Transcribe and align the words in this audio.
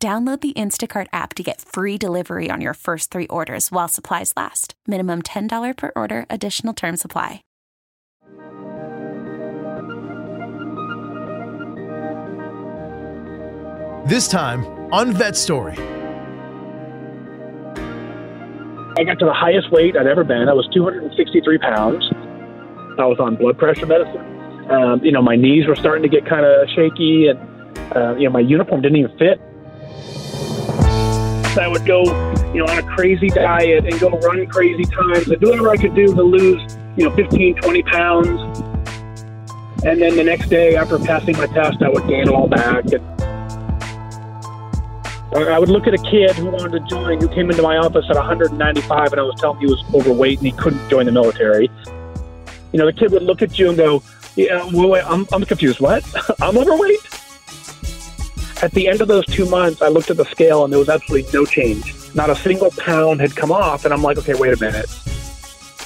Download 0.00 0.40
the 0.40 0.52
Instacart 0.52 1.08
app 1.12 1.34
to 1.34 1.42
get 1.42 1.60
free 1.60 1.98
delivery 1.98 2.52
on 2.52 2.60
your 2.60 2.74
first 2.74 3.10
three 3.10 3.26
orders 3.26 3.72
while 3.72 3.88
supplies 3.88 4.32
last. 4.36 4.74
Minimum 4.86 5.22
$10 5.22 5.76
per 5.76 5.90
order, 5.96 6.24
additional 6.30 6.72
term 6.72 6.96
supply. 6.96 7.42
This 14.06 14.28
time 14.28 14.64
on 14.92 15.10
Vet 15.10 15.36
Story. 15.36 15.76
I 18.96 19.04
got 19.04 19.18
to 19.18 19.24
the 19.26 19.34
highest 19.34 19.72
weight 19.72 19.96
I'd 19.96 20.06
ever 20.06 20.22
been. 20.22 20.48
I 20.48 20.52
was 20.52 20.68
263 20.72 21.58
pounds. 21.58 22.08
I 23.00 23.06
was 23.06 23.18
on 23.18 23.34
blood 23.34 23.58
pressure 23.58 23.86
medicine. 23.86 24.70
Um, 24.70 25.04
you 25.04 25.10
know, 25.10 25.22
my 25.22 25.34
knees 25.34 25.66
were 25.66 25.74
starting 25.74 26.04
to 26.04 26.08
get 26.08 26.24
kind 26.24 26.46
of 26.46 26.68
shaky, 26.70 27.26
and 27.26 27.38
uh, 27.96 28.14
you 28.16 28.24
know, 28.26 28.30
my 28.30 28.40
uniform 28.40 28.80
didn't 28.80 28.98
even 28.98 29.18
fit. 29.18 29.40
I 31.58 31.68
would 31.68 31.84
go, 31.84 32.04
you 32.52 32.64
know, 32.64 32.66
on 32.66 32.78
a 32.78 32.82
crazy 32.82 33.28
diet 33.28 33.84
and 33.84 34.00
go 34.00 34.10
run 34.10 34.46
crazy 34.46 34.84
times 34.84 35.28
and 35.28 35.40
do 35.40 35.50
whatever 35.50 35.70
I 35.70 35.76
could 35.76 35.94
do 35.94 36.06
to 36.06 36.22
lose, 36.22 36.76
you 36.96 37.04
know, 37.04 37.14
15, 37.14 37.56
20 37.56 37.82
pounds. 37.82 38.58
And 39.84 40.00
then 40.00 40.16
the 40.16 40.24
next 40.24 40.48
day 40.48 40.76
after 40.76 40.98
passing 40.98 41.36
my 41.36 41.46
test, 41.46 41.82
I 41.82 41.88
would 41.88 42.06
gain 42.08 42.22
it 42.22 42.28
all 42.28 42.48
back. 42.48 42.84
And 45.32 45.48
I 45.48 45.58
would 45.58 45.68
look 45.68 45.86
at 45.86 45.94
a 45.94 45.98
kid 45.98 46.34
who 46.36 46.46
wanted 46.46 46.72
to 46.72 46.80
join, 46.88 47.20
who 47.20 47.28
came 47.28 47.50
into 47.50 47.62
my 47.62 47.76
office 47.76 48.06
at 48.08 48.16
195, 48.16 49.12
and 49.12 49.20
I 49.20 49.22
was 49.22 49.34
telling 49.38 49.60
him 49.60 49.68
he 49.68 49.72
was 49.72 49.84
overweight 49.94 50.38
and 50.38 50.46
he 50.46 50.52
couldn't 50.52 50.88
join 50.88 51.06
the 51.06 51.12
military. 51.12 51.70
You 52.72 52.78
know, 52.78 52.86
the 52.86 52.92
kid 52.92 53.12
would 53.12 53.22
look 53.22 53.42
at 53.42 53.58
you 53.58 53.68
and 53.68 53.76
go, 53.76 54.02
"Yeah, 54.36 54.64
well, 54.72 54.88
wait, 54.88 55.04
I'm, 55.04 55.26
I'm 55.32 55.44
confused. 55.44 55.80
What? 55.80 56.04
I'm 56.40 56.56
overweight." 56.56 57.17
At 58.60 58.72
the 58.72 58.88
end 58.88 59.00
of 59.00 59.06
those 59.06 59.24
two 59.26 59.48
months, 59.48 59.80
I 59.80 59.86
looked 59.86 60.10
at 60.10 60.16
the 60.16 60.24
scale 60.24 60.64
and 60.64 60.72
there 60.72 60.80
was 60.80 60.88
absolutely 60.88 61.30
no 61.32 61.46
change. 61.46 61.94
Not 62.12 62.28
a 62.28 62.34
single 62.34 62.72
pound 62.72 63.20
had 63.20 63.36
come 63.36 63.52
off, 63.52 63.84
and 63.84 63.94
I'm 63.94 64.02
like, 64.02 64.18
"Okay, 64.18 64.34
wait 64.34 64.52
a 64.52 64.60
minute." 64.60 64.86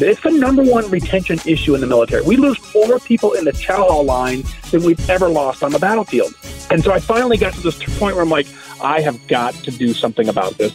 It's 0.00 0.22
the 0.22 0.30
number 0.30 0.62
one 0.62 0.90
retention 0.90 1.38
issue 1.44 1.74
in 1.74 1.82
the 1.82 1.86
military. 1.86 2.22
We 2.22 2.36
lose 2.36 2.56
more 2.74 2.98
people 2.98 3.32
in 3.32 3.44
the 3.44 3.52
chow 3.52 3.86
hall 3.86 4.04
line 4.04 4.42
than 4.70 4.82
we've 4.84 5.10
ever 5.10 5.28
lost 5.28 5.62
on 5.62 5.70
the 5.70 5.78
battlefield. 5.78 6.32
And 6.70 6.82
so 6.82 6.92
I 6.92 6.98
finally 6.98 7.36
got 7.36 7.52
to 7.52 7.60
this 7.60 7.76
point 7.98 8.16
where 8.16 8.22
I'm 8.22 8.30
like, 8.30 8.46
I 8.82 9.02
have 9.02 9.18
got 9.28 9.52
to 9.64 9.70
do 9.70 9.92
something 9.92 10.30
about 10.30 10.56
this. 10.56 10.72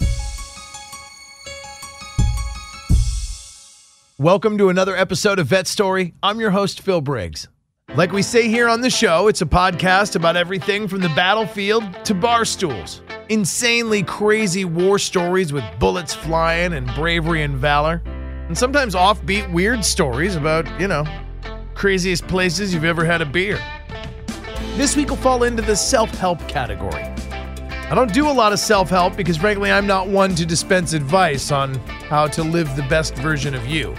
Welcome 4.20 4.60
to 4.60 4.70
another 4.70 4.96
episode 4.96 5.40
of 5.40 5.48
Vet 5.48 5.66
Story. 5.66 6.14
I'm 6.22 6.40
your 6.40 6.52
host, 6.52 6.82
Phil 6.82 7.02
Briggs. 7.02 7.48
Like 7.96 8.12
we 8.12 8.22
say 8.22 8.50
here 8.50 8.68
on 8.68 8.82
the 8.82 8.90
show, 8.90 9.30
it's 9.30 9.42
a 9.42 9.46
podcast 9.46 10.18
about 10.18 10.36
everything 10.36 10.90
from 10.90 11.00
the 11.00 11.10
battlefield 11.10 11.84
to 12.04 12.14
bar 12.14 12.44
stools. 12.44 13.02
Insanely 13.30 14.04
crazy 14.04 14.66
war 14.66 15.00
stories 15.00 15.54
with 15.54 15.64
bullets 15.80 16.14
flying 16.14 16.74
and 16.74 16.86
bravery 16.96 17.44
and 17.44 17.56
valor. 17.56 18.02
And 18.06 18.58
sometimes 18.58 18.94
offbeat, 18.94 19.50
weird 19.54 19.86
stories 19.86 20.36
about, 20.36 20.68
you 20.82 20.90
know, 20.90 21.06
craziest 21.76 22.28
places 22.28 22.74
you've 22.74 22.84
ever 22.84 23.06
had 23.06 23.22
a 23.22 23.26
beer. 23.26 23.58
This 24.76 24.98
week 24.98 25.10
will 25.10 25.16
fall 25.16 25.44
into 25.44 25.62
the 25.62 25.76
self 25.76 26.10
help 26.12 26.46
category. 26.50 27.04
I 27.90 27.96
don't 27.96 28.14
do 28.14 28.30
a 28.30 28.34
lot 28.34 28.52
of 28.52 28.60
self 28.60 28.90
help 28.90 29.16
because, 29.16 29.38
frankly, 29.38 29.72
I'm 29.72 29.88
not 29.88 30.10
one 30.10 30.36
to 30.36 30.46
dispense 30.46 30.92
advice 30.92 31.54
on 31.54 31.76
how 32.10 32.28
to 32.28 32.44
live 32.44 32.76
the 32.76 32.84
best 32.84 33.16
version 33.16 33.56
of 33.56 33.66
you. 33.66 33.96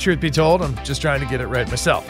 Truth 0.00 0.18
be 0.18 0.30
told, 0.30 0.62
I'm 0.62 0.74
just 0.84 1.00
trying 1.00 1.20
to 1.20 1.26
get 1.26 1.40
it 1.40 1.46
right 1.46 1.68
myself. 1.68 2.04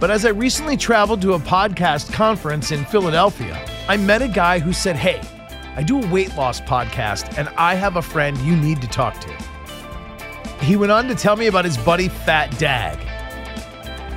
But 0.00 0.12
as 0.12 0.24
I 0.24 0.30
recently 0.30 0.76
traveled 0.76 1.20
to 1.22 1.32
a 1.32 1.40
podcast 1.40 2.12
conference 2.12 2.70
in 2.70 2.84
Philadelphia, 2.84 3.64
I 3.88 3.96
met 3.96 4.22
a 4.22 4.28
guy 4.28 4.60
who 4.60 4.72
said, 4.72 4.94
Hey, 4.94 5.20
I 5.74 5.82
do 5.82 6.00
a 6.00 6.06
weight 6.06 6.36
loss 6.36 6.60
podcast 6.60 7.36
and 7.36 7.48
I 7.56 7.74
have 7.74 7.96
a 7.96 8.02
friend 8.02 8.38
you 8.38 8.54
need 8.54 8.80
to 8.82 8.88
talk 8.88 9.18
to. 9.20 10.64
He 10.64 10.76
went 10.76 10.92
on 10.92 11.08
to 11.08 11.14
tell 11.14 11.34
me 11.34 11.46
about 11.48 11.64
his 11.64 11.76
buddy 11.78 12.08
Fat 12.08 12.56
Dag. 12.58 12.98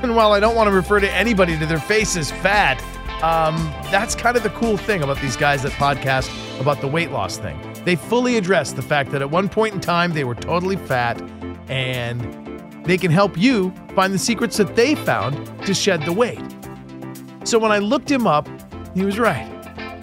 And 0.03 0.15
while 0.15 0.33
I 0.33 0.39
don't 0.39 0.55
want 0.55 0.67
to 0.67 0.75
refer 0.75 0.99
to 0.99 1.11
anybody 1.11 1.57
to 1.57 1.65
their 1.65 1.79
face 1.79 2.15
as 2.15 2.31
fat, 2.31 2.81
um, 3.23 3.55
that's 3.91 4.15
kind 4.15 4.35
of 4.35 4.43
the 4.43 4.49
cool 4.49 4.77
thing 4.77 5.03
about 5.03 5.19
these 5.21 5.37
guys 5.37 5.61
that 5.63 5.71
podcast 5.73 6.29
about 6.59 6.81
the 6.81 6.87
weight 6.87 7.11
loss 7.11 7.37
thing. 7.37 7.59
They 7.85 7.95
fully 7.95 8.37
address 8.37 8.71
the 8.71 8.81
fact 8.81 9.11
that 9.11 9.21
at 9.21 9.29
one 9.29 9.49
point 9.49 9.75
in 9.75 9.81
time 9.81 10.13
they 10.13 10.23
were 10.23 10.35
totally 10.35 10.75
fat 10.75 11.21
and 11.69 12.40
they 12.83 12.97
can 12.97 13.11
help 13.11 13.37
you 13.37 13.73
find 13.95 14.13
the 14.13 14.19
secrets 14.19 14.57
that 14.57 14.75
they 14.75 14.95
found 14.95 15.35
to 15.65 15.73
shed 15.73 16.03
the 16.03 16.13
weight. 16.13 16.41
So 17.43 17.59
when 17.59 17.71
I 17.71 17.79
looked 17.79 18.09
him 18.09 18.27
up, 18.27 18.47
he 18.93 19.03
was 19.03 19.19
right. 19.19 19.47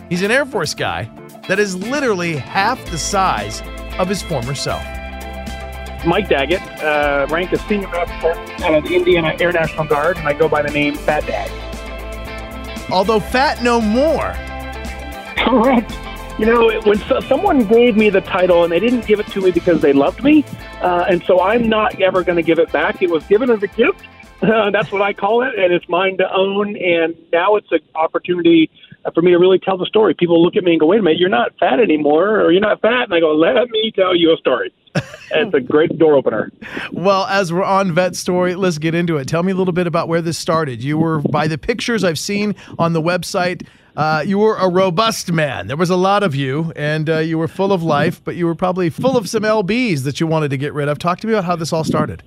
He's 0.08 0.22
an 0.22 0.30
Air 0.30 0.46
Force 0.46 0.74
guy 0.74 1.10
that 1.48 1.58
is 1.58 1.76
literally 1.76 2.36
half 2.36 2.82
the 2.90 2.98
size 2.98 3.62
of 3.98 4.08
his 4.08 4.22
former 4.22 4.54
self. 4.54 4.82
Mike 6.06 6.28
Daggett, 6.28 6.62
uh, 6.82 7.26
ranked 7.28 7.52
as 7.52 7.60
senior 7.62 7.88
master 7.88 8.32
out 8.64 8.74
of 8.74 8.84
the 8.84 8.94
Indiana 8.94 9.36
Air 9.40 9.52
National 9.52 9.84
Guard, 9.84 10.16
and 10.16 10.28
I 10.28 10.32
go 10.32 10.48
by 10.48 10.62
the 10.62 10.70
name 10.70 10.94
Fat 10.94 11.26
Dag. 11.26 11.50
Although 12.90 13.20
fat 13.20 13.62
no 13.62 13.80
more. 13.80 14.32
Correct. 15.36 15.92
You 16.38 16.46
know, 16.46 16.80
when 16.82 16.98
so- 16.98 17.18
someone 17.20 17.64
gave 17.64 17.96
me 17.96 18.10
the 18.10 18.20
title 18.20 18.62
and 18.62 18.70
they 18.70 18.78
didn't 18.78 19.06
give 19.06 19.18
it 19.18 19.26
to 19.28 19.40
me 19.40 19.50
because 19.50 19.80
they 19.80 19.92
loved 19.92 20.22
me, 20.22 20.44
uh, 20.80 21.04
and 21.08 21.20
so 21.24 21.40
I'm 21.40 21.68
not 21.68 22.00
ever 22.00 22.22
going 22.22 22.36
to 22.36 22.42
give 22.42 22.60
it 22.60 22.70
back. 22.70 23.02
It 23.02 23.10
was 23.10 23.24
given 23.26 23.50
as 23.50 23.60
a 23.62 23.66
gift. 23.66 24.06
Uh, 24.40 24.70
that's 24.72 24.92
what 24.92 25.02
I 25.02 25.12
call 25.12 25.42
it, 25.42 25.58
and 25.58 25.72
it's 25.72 25.88
mine 25.88 26.16
to 26.18 26.32
own. 26.32 26.76
And 26.76 27.16
now 27.32 27.56
it's 27.56 27.72
an 27.72 27.80
opportunity 27.96 28.70
for 29.14 29.20
me 29.20 29.32
to 29.32 29.38
really 29.38 29.58
tell 29.58 29.76
the 29.76 29.86
story. 29.86 30.14
People 30.14 30.40
look 30.40 30.54
at 30.54 30.62
me 30.62 30.72
and 30.72 30.80
go, 30.80 30.86
"Wait 30.86 31.00
a 31.00 31.02
minute, 31.02 31.18
you're 31.18 31.28
not 31.28 31.58
fat 31.58 31.80
anymore, 31.80 32.40
or 32.40 32.52
you're 32.52 32.60
not 32.60 32.80
fat," 32.80 33.04
and 33.04 33.14
I 33.14 33.18
go, 33.18 33.34
"Let 33.34 33.68
me 33.70 33.90
tell 33.90 34.14
you 34.14 34.32
a 34.32 34.36
story." 34.36 34.72
It's 34.94 35.54
a 35.54 35.60
great 35.60 35.98
door 35.98 36.14
opener. 36.14 36.50
Well, 36.92 37.26
as 37.26 37.52
we're 37.52 37.64
on 37.64 37.92
Vet 37.92 38.16
Story, 38.16 38.54
let's 38.54 38.78
get 38.78 38.94
into 38.94 39.16
it. 39.16 39.28
Tell 39.28 39.42
me 39.42 39.52
a 39.52 39.54
little 39.54 39.72
bit 39.72 39.86
about 39.86 40.08
where 40.08 40.22
this 40.22 40.38
started. 40.38 40.82
You 40.82 40.98
were, 40.98 41.20
by 41.20 41.46
the 41.46 41.58
pictures 41.58 42.04
I've 42.04 42.18
seen 42.18 42.54
on 42.78 42.92
the 42.92 43.02
website, 43.02 43.66
uh, 43.96 44.22
you 44.24 44.38
were 44.38 44.56
a 44.56 44.68
robust 44.68 45.32
man. 45.32 45.66
There 45.66 45.76
was 45.76 45.90
a 45.90 45.96
lot 45.96 46.22
of 46.22 46.34
you, 46.34 46.72
and 46.76 47.10
uh, 47.10 47.18
you 47.18 47.36
were 47.36 47.48
full 47.48 47.72
of 47.72 47.82
life, 47.82 48.22
but 48.22 48.36
you 48.36 48.46
were 48.46 48.54
probably 48.54 48.90
full 48.90 49.16
of 49.16 49.28
some 49.28 49.42
LBs 49.42 50.04
that 50.04 50.20
you 50.20 50.26
wanted 50.26 50.50
to 50.50 50.56
get 50.56 50.72
rid 50.72 50.88
of. 50.88 50.98
Talk 50.98 51.18
to 51.20 51.26
me 51.26 51.32
about 51.32 51.44
how 51.44 51.56
this 51.56 51.72
all 51.72 51.84
started. 51.84 52.22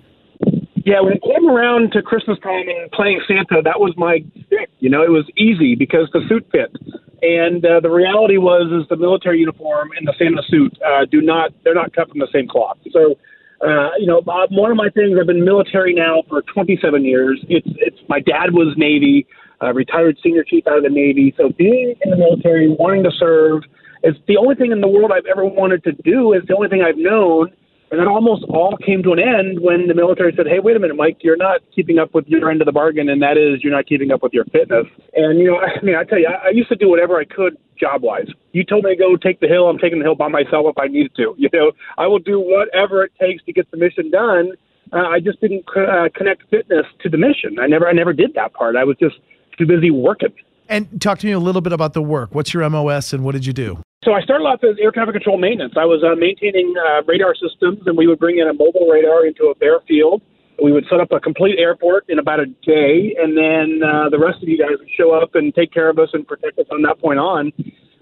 Yeah, 0.85 0.99
when 0.99 1.13
it 1.13 1.21
came 1.23 1.49
around 1.49 1.91
to 1.93 2.01
Christmas 2.01 2.39
time 2.39 2.67
and 2.67 2.91
playing 2.91 3.21
Santa, 3.27 3.61
that 3.63 3.79
was 3.79 3.93
my 3.97 4.19
stick. 4.47 4.69
You 4.79 4.89
know, 4.89 5.03
it 5.03 5.09
was 5.09 5.25
easy 5.37 5.75
because 5.75 6.09
the 6.11 6.21
suit 6.27 6.45
fit. 6.51 6.75
And 7.21 7.63
uh, 7.65 7.79
the 7.79 7.89
reality 7.89 8.37
was, 8.37 8.71
is 8.71 8.87
the 8.89 8.97
military 8.97 9.39
uniform 9.39 9.89
and 9.97 10.07
the 10.07 10.13
Santa 10.17 10.41
suit 10.47 10.77
uh, 10.81 11.05
do 11.05 11.21
not, 11.21 11.51
they're 11.63 11.75
not 11.75 11.93
cut 11.93 12.09
from 12.09 12.19
the 12.19 12.27
same 12.33 12.47
cloth. 12.47 12.77
So, 12.91 13.15
uh, 13.61 13.89
you 13.99 14.07
know, 14.07 14.19
uh, 14.27 14.47
one 14.49 14.71
of 14.71 14.77
my 14.77 14.89
things, 14.89 15.17
I've 15.19 15.27
been 15.27 15.45
military 15.45 15.93
now 15.93 16.23
for 16.27 16.41
27 16.41 17.05
years. 17.05 17.43
It's, 17.47 17.67
it's, 17.77 17.97
my 18.09 18.19
dad 18.19 18.53
was 18.53 18.73
Navy, 18.75 19.27
uh, 19.61 19.71
retired 19.73 20.17
senior 20.23 20.43
chief 20.43 20.65
out 20.65 20.77
of 20.77 20.83
the 20.83 20.89
Navy. 20.89 21.33
So 21.37 21.49
being 21.49 21.93
in 22.01 22.09
the 22.09 22.17
military, 22.17 22.67
wanting 22.67 23.03
to 23.03 23.11
serve, 23.19 23.63
is 24.03 24.15
the 24.27 24.37
only 24.37 24.55
thing 24.55 24.71
in 24.71 24.81
the 24.81 24.87
world 24.87 25.11
I've 25.13 25.29
ever 25.29 25.45
wanted 25.45 25.83
to 25.83 25.91
do. 25.91 26.33
Is 26.33 26.41
the 26.47 26.55
only 26.55 26.69
thing 26.69 26.81
I've 26.81 26.97
known. 26.97 27.51
And 27.91 27.99
that 27.99 28.07
almost 28.07 28.45
all 28.47 28.77
came 28.77 29.03
to 29.03 29.11
an 29.11 29.19
end 29.19 29.59
when 29.59 29.87
the 29.87 29.93
military 29.93 30.33
said, 30.37 30.47
hey, 30.47 30.59
wait 30.59 30.77
a 30.77 30.79
minute, 30.79 30.95
Mike, 30.95 31.17
you're 31.21 31.35
not 31.35 31.59
keeping 31.75 31.99
up 31.99 32.13
with 32.13 32.25
your 32.25 32.49
end 32.49 32.61
of 32.61 32.65
the 32.65 32.71
bargain, 32.71 33.09
and 33.09 33.21
that 33.21 33.37
is 33.37 33.61
you're 33.61 33.73
not 33.73 33.85
keeping 33.85 34.11
up 34.11 34.23
with 34.23 34.31
your 34.31 34.45
fitness. 34.45 34.87
And, 35.13 35.39
you 35.39 35.51
know, 35.51 35.59
I 35.59 35.83
mean, 35.83 35.95
I 35.95 36.05
tell 36.05 36.17
you, 36.17 36.27
I, 36.27 36.47
I 36.47 36.49
used 36.51 36.69
to 36.69 36.77
do 36.77 36.87
whatever 36.87 37.19
I 37.19 37.25
could 37.25 37.57
job 37.77 38.01
wise. 38.01 38.27
You 38.53 38.63
told 38.63 38.85
me 38.85 38.95
to 38.95 38.95
go 38.95 39.17
take 39.17 39.41
the 39.41 39.47
hill, 39.47 39.67
I'm 39.67 39.77
taking 39.77 39.99
the 39.99 40.05
hill 40.05 40.15
by 40.15 40.29
myself 40.29 40.67
if 40.69 40.77
I 40.77 40.87
needed 40.87 41.13
to. 41.17 41.35
You 41.37 41.49
know, 41.51 41.73
I 41.97 42.07
will 42.07 42.19
do 42.19 42.39
whatever 42.39 43.03
it 43.03 43.11
takes 43.19 43.43
to 43.43 43.51
get 43.51 43.69
the 43.71 43.77
mission 43.77 44.09
done. 44.09 44.53
Uh, 44.93 45.07
I 45.07 45.19
just 45.19 45.41
didn't 45.41 45.65
uh, 45.75 46.07
connect 46.15 46.43
fitness 46.49 46.85
to 47.01 47.09
the 47.09 47.17
mission. 47.17 47.59
I 47.59 47.67
never, 47.67 47.89
I 47.89 47.91
never 47.91 48.13
did 48.13 48.33
that 48.35 48.53
part. 48.53 48.77
I 48.77 48.85
was 48.85 48.95
just 49.01 49.15
too 49.57 49.65
busy 49.65 49.91
working. 49.91 50.33
And 50.69 51.01
talk 51.01 51.19
to 51.19 51.25
me 51.25 51.33
a 51.33 51.39
little 51.39 51.61
bit 51.61 51.73
about 51.73 51.91
the 51.91 52.01
work. 52.01 52.33
What's 52.33 52.53
your 52.53 52.69
MOS 52.69 53.11
and 53.11 53.25
what 53.25 53.33
did 53.33 53.45
you 53.45 53.51
do? 53.51 53.81
So 54.03 54.13
I 54.13 54.21
started 54.21 54.45
off 54.45 54.63
as 54.63 54.81
air 54.81 54.89
traffic 54.89 55.13
control 55.13 55.37
maintenance. 55.37 55.73
I 55.77 55.85
was 55.85 56.01
uh, 56.01 56.17
maintaining 56.17 56.73
uh, 56.73 57.03
radar 57.05 57.35
systems, 57.35 57.85
and 57.85 57.95
we 57.95 58.07
would 58.07 58.17
bring 58.17 58.39
in 58.39 58.47
a 58.47 58.53
mobile 58.53 58.89
radar 58.89 59.27
into 59.27 59.53
a 59.53 59.55
bare 59.55 59.79
field. 59.87 60.23
We 60.57 60.71
would 60.71 60.85
set 60.89 60.99
up 60.99 61.11
a 61.11 61.19
complete 61.19 61.59
airport 61.59 62.09
in 62.09 62.17
about 62.17 62.39
a 62.39 62.47
day, 62.65 63.13
and 63.21 63.37
then 63.37 63.87
uh, 63.87 64.09
the 64.09 64.17
rest 64.17 64.41
of 64.41 64.49
you 64.49 64.57
guys 64.57 64.73
would 64.79 64.89
show 64.97 65.13
up 65.13 65.35
and 65.35 65.53
take 65.53 65.71
care 65.71 65.87
of 65.87 65.99
us 65.99 66.09
and 66.13 66.25
protect 66.25 66.57
us 66.57 66.65
from 66.67 66.81
that 66.81 66.99
point 66.99 67.19
on. 67.19 67.53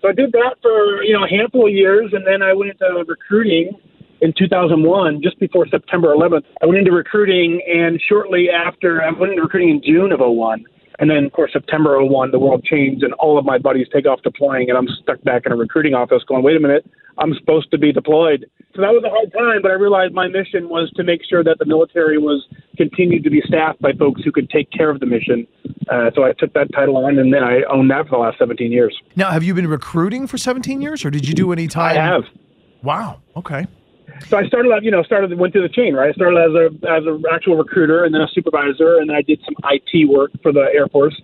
So 0.01 0.07
I 0.07 0.13
did 0.13 0.31
that 0.31 0.55
for 0.61 1.03
you 1.03 1.11
know 1.11 1.25
a 1.25 1.29
handful 1.29 1.67
of 1.67 1.73
years, 1.73 2.11
and 2.13 2.25
then 2.25 2.41
I 2.41 2.53
went 2.53 2.71
into 2.71 3.03
recruiting 3.03 3.75
in 4.21 4.31
2001, 4.39 5.21
just 5.21 5.37
before 5.37 5.67
September 5.67 6.15
11th. 6.15 6.47
I 6.61 6.65
went 6.65 6.79
into 6.79 6.91
recruiting, 6.91 7.59
and 7.67 8.01
shortly 8.07 8.47
after, 8.49 9.01
I 9.03 9.11
went 9.11 9.33
into 9.33 9.43
recruiting 9.43 9.69
in 9.69 9.81
June 9.83 10.13
of 10.13 10.21
01. 10.23 10.63
And 10.99 11.09
then, 11.09 11.25
of 11.25 11.31
course, 11.31 11.51
September 11.53 12.03
01, 12.03 12.31
the 12.31 12.39
world 12.39 12.63
changed, 12.63 13.03
and 13.03 13.13
all 13.13 13.37
of 13.39 13.45
my 13.45 13.57
buddies 13.57 13.87
take 13.91 14.05
off 14.05 14.21
deploying, 14.21 14.69
and 14.69 14.77
I'm 14.77 14.87
stuck 15.01 15.21
back 15.23 15.45
in 15.45 15.51
a 15.51 15.55
recruiting 15.55 15.93
office 15.93 16.23
going, 16.27 16.43
wait 16.43 16.57
a 16.57 16.59
minute, 16.59 16.85
I'm 17.17 17.33
supposed 17.35 17.71
to 17.71 17.77
be 17.77 17.91
deployed. 17.91 18.45
So 18.75 18.81
that 18.81 18.91
was 18.91 19.03
a 19.05 19.09
hard 19.09 19.31
time, 19.33 19.61
but 19.61 19.71
I 19.71 19.75
realized 19.75 20.13
my 20.13 20.27
mission 20.27 20.69
was 20.69 20.91
to 20.95 21.03
make 21.03 21.21
sure 21.27 21.43
that 21.43 21.57
the 21.57 21.65
military 21.65 22.17
was 22.17 22.45
continued 22.77 23.23
to 23.23 23.29
be 23.29 23.41
staffed 23.45 23.81
by 23.81 23.93
folks 23.93 24.21
who 24.23 24.31
could 24.31 24.49
take 24.49 24.71
care 24.71 24.89
of 24.89 24.99
the 24.99 25.05
mission. 25.05 25.47
Uh, 25.89 26.11
so 26.15 26.23
I 26.23 26.33
took 26.33 26.53
that 26.53 26.67
title 26.73 26.97
on, 26.97 27.17
and 27.17 27.33
then 27.33 27.43
I 27.43 27.63
owned 27.71 27.89
that 27.91 28.05
for 28.05 28.11
the 28.11 28.17
last 28.17 28.37
17 28.37 28.71
years. 28.71 28.95
Now, 29.15 29.31
have 29.31 29.43
you 29.43 29.53
been 29.53 29.67
recruiting 29.67 30.27
for 30.27 30.37
17 30.37 30.81
years, 30.81 31.03
or 31.03 31.09
did 31.09 31.27
you 31.27 31.33
do 31.33 31.51
any 31.51 31.67
time? 31.67 31.97
I 31.97 32.01
have. 32.01 32.23
Wow. 32.83 33.21
Okay. 33.35 33.67
So 34.27 34.37
I 34.37 34.45
started 34.47 34.71
out, 34.71 34.83
you 34.83 34.91
know, 34.91 35.03
started 35.03 35.37
went 35.37 35.53
through 35.53 35.67
the 35.67 35.73
chain, 35.73 35.93
right? 35.93 36.09
I 36.09 36.13
started 36.13 36.37
as 36.37 36.53
a 36.53 36.91
as 36.91 37.03
an 37.05 37.23
actual 37.31 37.57
recruiter, 37.57 38.05
and 38.05 38.13
then 38.13 38.21
a 38.21 38.27
supervisor, 38.33 38.97
and 38.97 39.09
then 39.09 39.15
I 39.15 39.21
did 39.21 39.41
some 39.45 39.55
IT 39.71 40.09
work 40.09 40.31
for 40.41 40.51
the 40.51 40.67
Air 40.73 40.87
Force 40.87 41.19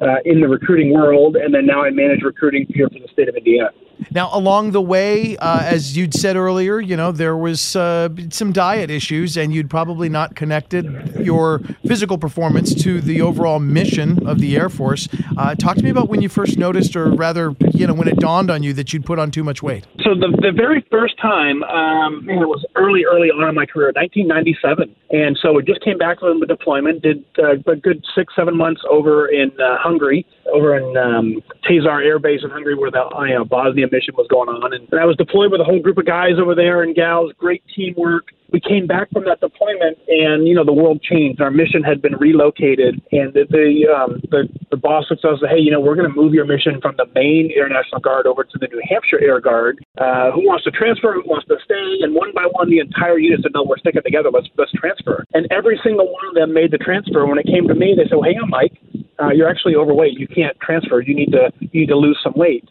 uh, 0.00 0.16
in 0.24 0.40
the 0.40 0.48
recruiting 0.48 0.92
world, 0.92 1.36
and 1.36 1.54
then 1.54 1.66
now 1.66 1.82
I 1.82 1.90
manage 1.90 2.22
recruiting 2.22 2.66
here 2.70 2.88
for 2.88 2.98
the 2.98 3.08
state 3.12 3.28
of 3.28 3.36
Indiana. 3.36 3.70
Now, 4.12 4.30
along 4.32 4.72
the 4.72 4.80
way, 4.80 5.36
uh, 5.36 5.60
as 5.62 5.96
you'd 5.96 6.14
said 6.14 6.36
earlier, 6.36 6.80
you 6.80 6.96
know 6.96 7.12
there 7.12 7.36
was 7.36 7.76
uh, 7.76 8.08
some 8.30 8.52
diet 8.52 8.90
issues, 8.90 9.36
and 9.36 9.52
you'd 9.52 9.68
probably 9.68 10.08
not 10.08 10.34
connected 10.34 11.16
your 11.20 11.60
physical 11.86 12.16
performance 12.16 12.74
to 12.82 13.00
the 13.00 13.20
overall 13.20 13.58
mission 13.58 14.26
of 14.26 14.38
the 14.38 14.56
Air 14.56 14.70
Force. 14.70 15.08
Uh, 15.36 15.54
talk 15.54 15.76
to 15.76 15.82
me 15.82 15.90
about 15.90 16.08
when 16.08 16.22
you 16.22 16.28
first 16.28 16.56
noticed, 16.56 16.96
or 16.96 17.10
rather, 17.10 17.50
you 17.74 17.86
know, 17.86 17.94
when 17.94 18.08
it 18.08 18.16
dawned 18.18 18.50
on 18.50 18.62
you 18.62 18.72
that 18.74 18.92
you'd 18.92 19.04
put 19.04 19.18
on 19.18 19.30
too 19.30 19.44
much 19.44 19.62
weight. 19.62 19.86
So 20.02 20.14
the 20.14 20.36
the 20.40 20.52
very 20.54 20.84
first 20.90 21.18
time, 21.20 21.62
um, 21.64 22.26
man, 22.26 22.42
it 22.42 22.48
was 22.48 22.64
early, 22.76 23.04
early 23.04 23.28
on 23.28 23.48
in 23.48 23.54
my 23.54 23.66
career, 23.66 23.92
1997, 23.94 24.94
and 25.10 25.38
so 25.40 25.58
I 25.58 25.62
just 25.62 25.82
came 25.84 25.98
back 25.98 26.20
from 26.20 26.40
the 26.40 26.46
deployment, 26.46 27.02
did 27.02 27.24
uh, 27.38 27.56
a 27.70 27.76
good 27.76 28.04
six, 28.14 28.34
seven 28.36 28.56
months 28.56 28.82
over 28.88 29.28
in 29.28 29.50
uh, 29.60 29.76
Hungary, 29.78 30.26
over 30.52 30.76
in 30.76 30.96
um, 30.96 31.42
Taszar 31.68 32.04
Air 32.04 32.18
Base 32.18 32.40
in 32.42 32.50
Hungary, 32.50 32.74
where 32.74 32.90
the 32.90 33.04
you 33.28 33.34
know, 33.34 33.44
Bosnia 33.44 33.86
mission 33.90 34.14
was 34.16 34.26
going 34.28 34.48
on. 34.48 34.72
And, 34.72 34.88
and 34.90 35.00
I 35.00 35.04
was 35.04 35.16
deployed 35.16 35.52
with 35.52 35.60
a 35.60 35.64
whole 35.64 35.80
group 35.80 35.98
of 35.98 36.06
guys 36.06 36.38
over 36.40 36.54
there 36.54 36.82
and 36.82 36.94
gals, 36.94 37.32
great 37.38 37.62
teamwork. 37.74 38.28
We 38.52 38.60
came 38.60 38.86
back 38.86 39.10
from 39.12 39.24
that 39.24 39.40
deployment, 39.40 39.98
and 40.08 40.48
you 40.48 40.54
know 40.54 40.64
the 40.64 40.72
world 40.72 41.02
changed. 41.02 41.40
Our 41.40 41.50
mission 41.50 41.82
had 41.82 42.02
been 42.02 42.16
relocated, 42.16 43.00
and 43.12 43.32
the 43.32 43.46
the, 43.48 43.86
um, 43.86 44.20
the, 44.30 44.48
the 44.70 44.76
boss 44.76 45.06
at 45.10 45.22
us, 45.24 45.38
"Hey, 45.48 45.58
you 45.58 45.70
know, 45.70 45.80
we're 45.80 45.94
going 45.94 46.08
to 46.08 46.14
move 46.14 46.34
your 46.34 46.44
mission 46.44 46.80
from 46.80 46.96
the 46.96 47.06
Maine 47.14 47.50
Air 47.54 47.68
National 47.68 48.00
Guard 48.00 48.26
over 48.26 48.42
to 48.42 48.58
the 48.58 48.66
New 48.66 48.82
Hampshire 48.88 49.20
Air 49.22 49.40
Guard. 49.40 49.84
Uh, 49.98 50.30
who 50.32 50.42
wants 50.46 50.64
to 50.64 50.70
transfer? 50.70 51.12
Who 51.14 51.22
wants 51.26 51.46
to 51.46 51.56
stay?" 51.64 52.02
And 52.02 52.14
one 52.14 52.32
by 52.34 52.46
one, 52.50 52.70
the 52.70 52.80
entire 52.80 53.18
unit 53.18 53.40
said, 53.42 53.52
"No, 53.54 53.62
we're 53.62 53.78
sticking 53.78 54.02
together. 54.02 54.30
Let's 54.32 54.48
let's 54.58 54.72
transfer." 54.72 55.24
And 55.34 55.46
every 55.50 55.78
single 55.84 56.10
one 56.10 56.26
of 56.28 56.34
them 56.34 56.52
made 56.52 56.70
the 56.70 56.78
transfer. 56.78 57.26
When 57.26 57.38
it 57.38 57.46
came 57.46 57.68
to 57.68 57.74
me, 57.74 57.94
they 57.96 58.08
said, 58.10 58.18
"Hey, 58.24 58.34
I'm 58.34 58.50
Mike. 58.50 58.74
Uh, 59.22 59.30
you're 59.30 59.48
actually 59.48 59.76
overweight. 59.76 60.18
You 60.18 60.26
can't 60.26 60.58
transfer. 60.60 61.00
You 61.00 61.14
need 61.14 61.30
to 61.32 61.52
you 61.60 61.86
need 61.86 61.92
to 61.94 61.96
lose 61.96 62.18
some 62.22 62.34
weight." 62.34 62.66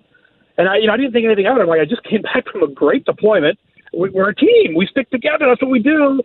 And 0.59 0.67
I, 0.67 0.75
you 0.77 0.87
know, 0.87 0.93
I 0.93 0.97
didn't 0.97 1.13
think 1.13 1.25
anything 1.25 1.47
of 1.47 1.55
it. 1.55 1.61
I'm 1.61 1.67
like, 1.67 1.79
I 1.79 1.85
just 1.85 2.03
came 2.03 2.21
back 2.33 2.43
from 2.51 2.63
a 2.63 2.67
great 2.67 3.05
deployment. 3.05 3.57
We, 3.93 4.09
we're 4.09 4.29
a 4.29 4.35
team. 4.35 4.75
We 4.75 4.87
stick 4.87 5.09
together. 5.09 5.45
That's 5.47 5.61
what 5.61 5.71
we 5.71 5.79
do. 5.79 6.21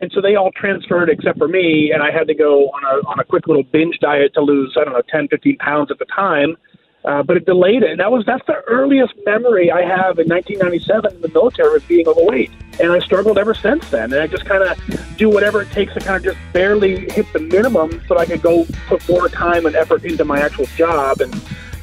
And 0.00 0.12
so 0.12 0.20
they 0.20 0.34
all 0.34 0.50
transferred 0.52 1.08
except 1.08 1.38
for 1.38 1.48
me, 1.48 1.90
and 1.92 2.02
I 2.02 2.10
had 2.10 2.26
to 2.26 2.34
go 2.34 2.68
on 2.68 2.84
a 2.84 3.08
on 3.08 3.18
a 3.18 3.24
quick 3.24 3.46
little 3.46 3.62
binge 3.62 3.98
diet 3.98 4.34
to 4.34 4.42
lose 4.42 4.76
I 4.78 4.84
don't 4.84 4.92
know 4.92 5.02
10, 5.08 5.28
15 5.28 5.56
pounds 5.56 5.90
at 5.90 5.98
the 5.98 6.04
time. 6.06 6.56
Uh, 7.06 7.22
but 7.22 7.36
it 7.36 7.46
delayed 7.46 7.84
it. 7.84 7.90
And 7.90 8.00
that 8.00 8.10
was 8.10 8.24
that's 8.26 8.44
the 8.48 8.60
earliest 8.66 9.14
memory 9.24 9.70
I 9.70 9.82
have 9.82 10.18
in 10.18 10.28
1997 10.28 11.14
in 11.14 11.20
the 11.20 11.28
military 11.28 11.76
of 11.76 11.86
being 11.86 12.08
overweight, 12.08 12.50
and 12.80 12.90
I 12.90 12.98
struggled 12.98 13.38
ever 13.38 13.54
since 13.54 13.88
then. 13.90 14.12
And 14.12 14.20
I 14.20 14.26
just 14.26 14.44
kind 14.44 14.64
of 14.64 15.16
do 15.16 15.30
whatever 15.30 15.62
it 15.62 15.70
takes 15.70 15.94
to 15.94 16.00
kind 16.00 16.16
of 16.16 16.24
just 16.24 16.52
barely 16.52 17.08
hit 17.08 17.32
the 17.32 17.38
minimum 17.38 18.02
so 18.08 18.18
I 18.18 18.26
could 18.26 18.42
go 18.42 18.66
put 18.88 19.08
more 19.08 19.28
time 19.28 19.66
and 19.66 19.76
effort 19.76 20.04
into 20.04 20.24
my 20.24 20.40
actual 20.40 20.66
job. 20.76 21.20
And 21.20 21.32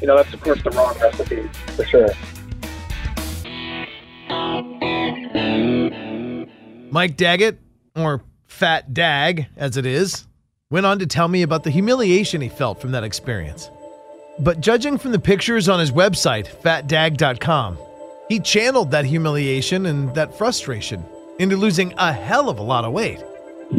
you 0.02 0.08
know, 0.08 0.18
that's 0.18 0.34
of 0.34 0.42
course 0.42 0.62
the 0.62 0.72
wrong 0.72 1.00
recipe 1.00 1.48
for 1.78 1.86
sure. 1.86 2.10
Mike 6.94 7.18
Daggett, 7.18 7.58
or 7.96 8.22
Fat 8.46 8.94
Dag 8.94 9.48
as 9.58 9.78
it 9.78 9.86
is, 9.88 10.28
went 10.70 10.86
on 10.86 11.00
to 11.00 11.08
tell 11.08 11.28
me 11.28 11.42
about 11.42 11.64
the 11.64 11.72
humiliation 11.72 12.40
he 12.40 12.50
felt 12.50 12.80
from 12.80 12.92
that 12.92 13.04
experience. 13.04 13.72
But 14.38 14.62
judging 14.62 15.00
from 15.00 15.12
the 15.12 15.18
pictures 15.18 15.68
on 15.68 15.80
his 15.80 15.92
website, 15.92 16.46
fatdag.com, 16.62 17.80
he 18.30 18.40
channeled 18.40 18.92
that 18.92 19.06
humiliation 19.06 19.88
and 19.88 20.14
that 20.14 20.38
frustration 20.38 21.04
into 21.40 21.58
losing 21.58 21.96
a 21.98 22.14
hell 22.14 22.48
of 22.48 22.60
a 22.60 22.64
lot 22.64 22.86
of 22.86 22.94
weight. 22.94 23.24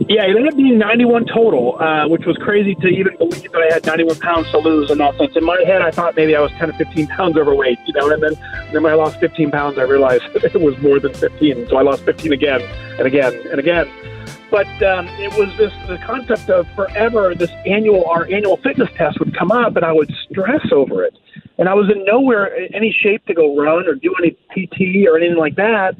Yeah, 0.09 0.25
it 0.25 0.37
ended 0.37 0.49
up 0.49 0.57
being 0.57 0.77
91 0.77 1.27
total, 1.27 1.81
uh, 1.81 2.09
which 2.09 2.27
was 2.27 2.37
crazy 2.39 2.75
to 2.75 2.89
even 2.89 3.17
believe 3.17 3.51
that 3.53 3.63
I 3.63 3.73
had 3.73 3.87
91 3.87 4.19
pounds 4.19 4.51
to 4.51 4.59
lose 4.59 4.91
in 4.91 4.99
that 4.99 5.17
sense. 5.17 5.37
In 5.37 5.45
my 5.45 5.63
head, 5.65 5.83
I 5.83 5.91
thought 5.93 6.17
maybe 6.17 6.35
I 6.35 6.41
was 6.41 6.51
10 6.53 6.71
or 6.71 6.73
15 6.73 7.07
pounds 7.07 7.37
overweight, 7.37 7.79
you 7.87 7.93
know, 7.95 8.11
and 8.11 8.23
then, 8.23 8.35
then 8.73 8.83
when 8.83 8.93
I 8.93 8.97
lost 8.97 9.21
15 9.21 9.51
pounds, 9.51 9.79
I 9.79 9.83
realized 9.83 10.25
it 10.35 10.61
was 10.61 10.77
more 10.79 10.99
than 10.99 11.15
15. 11.15 11.69
So 11.69 11.77
I 11.77 11.83
lost 11.83 12.05
15 12.05 12.33
again 12.33 12.61
and 12.99 13.07
again 13.07 13.35
and 13.51 13.61
again. 13.61 13.89
But 14.51 14.69
um, 14.83 15.09
it 15.19 15.33
was 15.39 15.57
this 15.57 15.73
the 15.89 15.99
concept 15.99 16.49
of 16.49 16.69
forever 16.77 17.35
this 17.35 17.51
annual 17.67 18.05
our 18.05 18.25
annual 18.25 18.57
fitness 18.59 18.89
test 18.95 19.19
would 19.19 19.37
come 19.37 19.51
up, 19.51 19.77
and 19.77 19.85
I 19.85 19.93
would 19.93 20.13
stress 20.31 20.71
over 20.71 21.05
it. 21.05 21.17
And 21.59 21.69
I 21.69 21.75
was 21.75 21.91
in 21.91 22.05
nowhere 22.05 22.55
any 22.75 22.93
shape 22.93 23.25
to 23.27 23.35
go 23.35 23.57
run 23.57 23.89
or 23.89 23.95
do 23.95 24.15
any 24.21 24.31
PT 24.53 25.09
or 25.09 25.17
anything 25.17 25.39
like 25.39 25.57
that. 25.57 25.97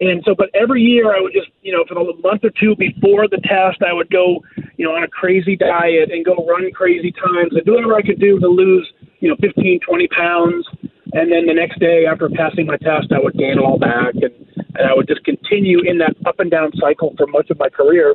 And 0.00 0.22
so, 0.24 0.34
but 0.34 0.50
every 0.54 0.82
year 0.82 1.14
I 1.14 1.20
would 1.20 1.32
just, 1.32 1.48
you 1.62 1.72
know, 1.72 1.84
for 1.88 1.94
the 1.94 2.14
month 2.22 2.44
or 2.44 2.50
two 2.50 2.76
before 2.76 3.26
the 3.26 3.42
test, 3.42 3.82
I 3.82 3.92
would 3.92 4.10
go, 4.10 4.44
you 4.76 4.86
know, 4.86 4.94
on 4.94 5.02
a 5.02 5.08
crazy 5.08 5.56
diet 5.56 6.10
and 6.12 6.24
go 6.24 6.34
run 6.46 6.70
crazy 6.72 7.10
times 7.10 7.50
and 7.52 7.64
do 7.66 7.74
whatever 7.74 7.96
I 7.96 8.02
could 8.02 8.20
do 8.20 8.38
to 8.38 8.48
lose, 8.48 8.86
you 9.18 9.28
know, 9.28 9.36
15, 9.40 9.80
20 9.80 10.08
pounds. 10.08 10.66
And 11.12 11.32
then 11.32 11.46
the 11.46 11.54
next 11.54 11.80
day 11.80 12.06
after 12.06 12.28
passing 12.28 12.66
my 12.66 12.76
test, 12.76 13.10
I 13.10 13.18
would 13.18 13.34
gain 13.34 13.58
it 13.58 13.58
all 13.58 13.78
back. 13.78 14.14
And, 14.14 14.34
and 14.78 14.86
I 14.86 14.94
would 14.94 15.08
just 15.08 15.24
continue 15.24 15.80
in 15.82 15.98
that 15.98 16.14
up 16.26 16.38
and 16.38 16.50
down 16.50 16.70
cycle 16.78 17.14
for 17.16 17.26
much 17.26 17.50
of 17.50 17.58
my 17.58 17.68
career. 17.68 18.14